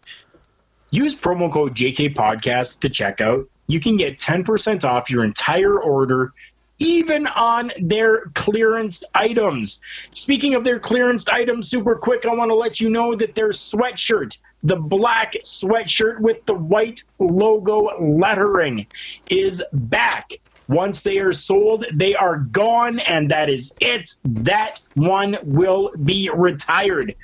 [0.91, 3.47] Use promo code JK Podcast to check out.
[3.67, 6.33] You can get 10% off your entire order,
[6.77, 9.79] even on their clearance items.
[10.11, 13.49] Speaking of their clearance items, super quick, I want to let you know that their
[13.49, 18.87] sweatshirt, the black sweatshirt with the white logo lettering,
[19.29, 20.33] is back.
[20.73, 24.15] Once they are sold, they are gone, and that is it.
[24.25, 27.15] That one will be retired.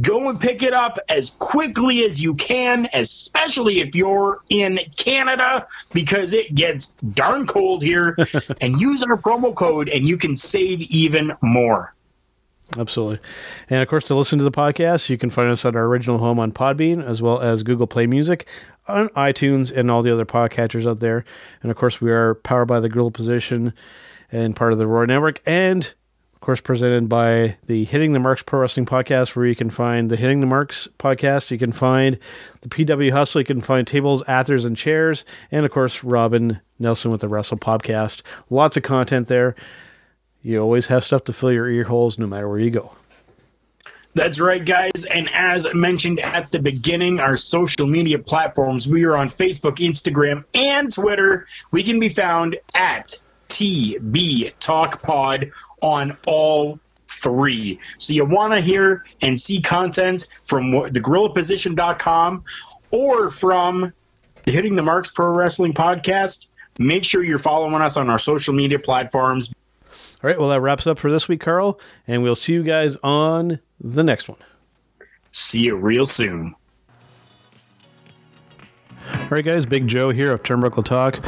[0.00, 5.66] Go and pick it up as quickly as you can, especially if you're in Canada,
[5.92, 8.16] because it gets darn cold here.
[8.60, 11.94] and use our promo code, and you can save even more.
[12.78, 13.20] Absolutely.
[13.70, 16.18] And of course, to listen to the podcast, you can find us at our original
[16.18, 18.46] home on Podbean, as well as Google Play Music,
[18.88, 21.24] on iTunes, and all the other podcatchers out there.
[21.62, 23.74] And of course, we are powered by the Gorilla Position
[24.30, 25.94] and part of the Roar Network, and
[26.36, 30.10] of course, presented by the Hitting the Marks Pro Wrestling Podcast, where you can find
[30.10, 31.50] the Hitting the Marks podcast.
[31.50, 32.18] You can find
[32.60, 33.40] the PW Hustle.
[33.40, 35.24] You can find tables, ladders, and chairs.
[35.50, 38.20] And of course, Robin Nelson with the Wrestle Podcast.
[38.50, 39.56] Lots of content there.
[40.42, 42.92] You always have stuff to fill your ear holes no matter where you go.
[44.16, 45.04] That's right, guys.
[45.10, 50.42] And as mentioned at the beginning, our social media platforms, we are on Facebook, Instagram,
[50.54, 51.46] and Twitter.
[51.70, 53.14] We can be found at
[53.50, 55.50] TB Talk Pod
[55.82, 57.78] on all three.
[57.98, 62.42] So you want to hear and see content from thegorillaposition.com
[62.92, 63.92] or from
[64.44, 66.46] the Hitting the Marks Pro Wrestling Podcast.
[66.78, 69.52] Make sure you're following us on our social media platforms.
[70.26, 72.96] All right, well, that wraps up for this week, Carl, and we'll see you guys
[73.04, 74.40] on the next one.
[75.30, 76.52] See you real soon.
[79.08, 81.22] All right, guys, Big Joe here of Turnbuckle Talk,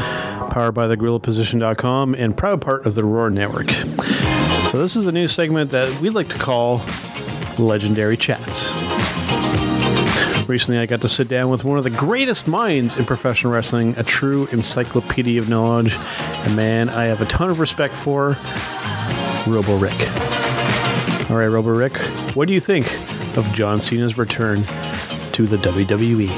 [0.51, 3.71] powered by thegorillaposition.com and proud part of the Roar Network.
[4.73, 6.83] So, this is a new segment that we like to call
[7.57, 8.69] Legendary Chats.
[10.49, 13.95] Recently, I got to sit down with one of the greatest minds in professional wrestling,
[13.97, 18.37] a true encyclopedia of knowledge, a man I have a ton of respect for,
[19.51, 19.99] Robo Rick.
[21.31, 21.97] All right, Robo Rick,
[22.35, 22.87] what do you think
[23.37, 24.65] of John Cena's return
[25.33, 25.57] to the?
[25.59, 26.29] WWE?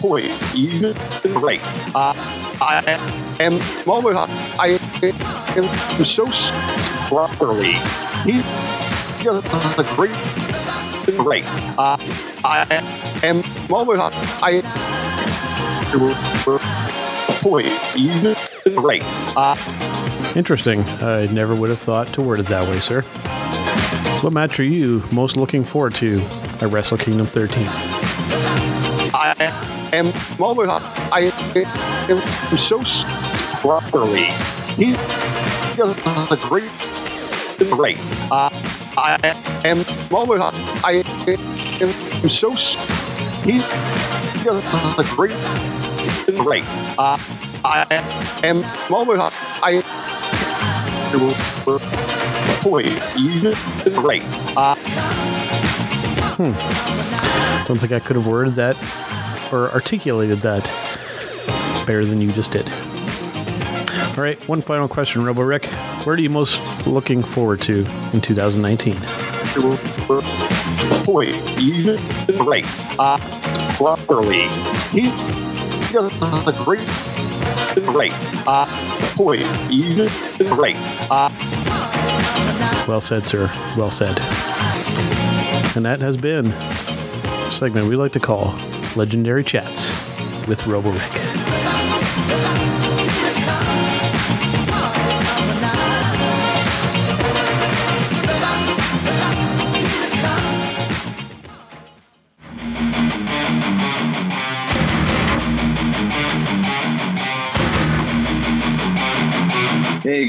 [0.00, 0.94] Boy, you
[1.34, 1.60] great.
[1.94, 2.14] Uh,
[2.60, 3.58] I am
[3.88, 4.78] always, I
[5.56, 6.26] am so
[7.08, 7.72] properly.
[8.24, 8.40] He
[9.24, 10.14] does a great,
[11.18, 11.44] great.
[11.76, 11.96] Uh,
[12.44, 12.66] I
[13.22, 14.62] am always, I
[17.42, 17.64] boy,
[17.96, 18.34] you
[18.76, 19.02] great.
[19.36, 19.56] Uh,
[20.36, 20.82] Interesting.
[21.02, 23.02] I never would have thought to word it that way, sir.
[24.22, 26.20] What match are you most looking forward to
[26.60, 27.64] at Wrestle Kingdom 13?
[29.14, 29.34] I
[29.92, 31.30] am always, I
[32.08, 32.82] am so
[33.60, 34.24] properly.
[34.76, 34.92] He
[35.76, 36.70] does a great,
[37.70, 37.98] great.
[38.30, 38.50] Uh,
[38.96, 39.18] I
[39.64, 40.40] am always,
[40.84, 41.02] I
[41.80, 42.54] am so.
[43.44, 43.58] He
[44.44, 45.36] does a great,
[46.36, 46.64] great.
[46.98, 47.16] Uh,
[47.64, 47.86] I
[48.42, 49.97] am always, I.
[52.62, 52.82] Boy,
[53.16, 53.52] you
[53.94, 54.22] great.
[54.56, 54.74] Uh,
[57.66, 58.76] Don't think I could have worded that
[59.52, 60.64] or articulated that
[61.86, 62.68] better than you just did.
[64.16, 65.66] All right, one final question, Robo Rick.
[66.04, 68.94] Where are you most looking forward to in 2019?
[71.04, 71.26] boy,
[71.58, 71.98] you
[72.36, 72.64] great.
[72.98, 73.18] Uh,
[73.76, 74.48] properly.
[74.90, 75.10] He
[75.92, 76.86] does a great,
[77.86, 78.12] great.
[78.46, 78.66] Uh,
[79.16, 79.38] boy,
[80.50, 80.76] great.
[82.86, 83.50] Well said, sir.
[83.76, 84.18] Well said.
[85.76, 88.54] And that has been a segment we like to call
[88.96, 89.88] Legendary Chats
[90.48, 90.92] with Robo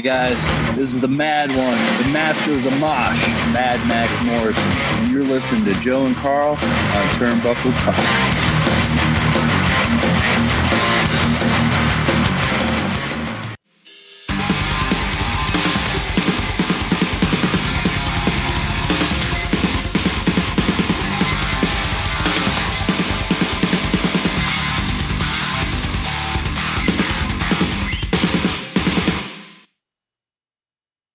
[0.00, 3.20] Hey guys, this is the Mad One, the Master of the Mosh,
[3.52, 8.39] Mad Max Morrison, and you're listening to Joe and Carl on Turnbuckle Talk.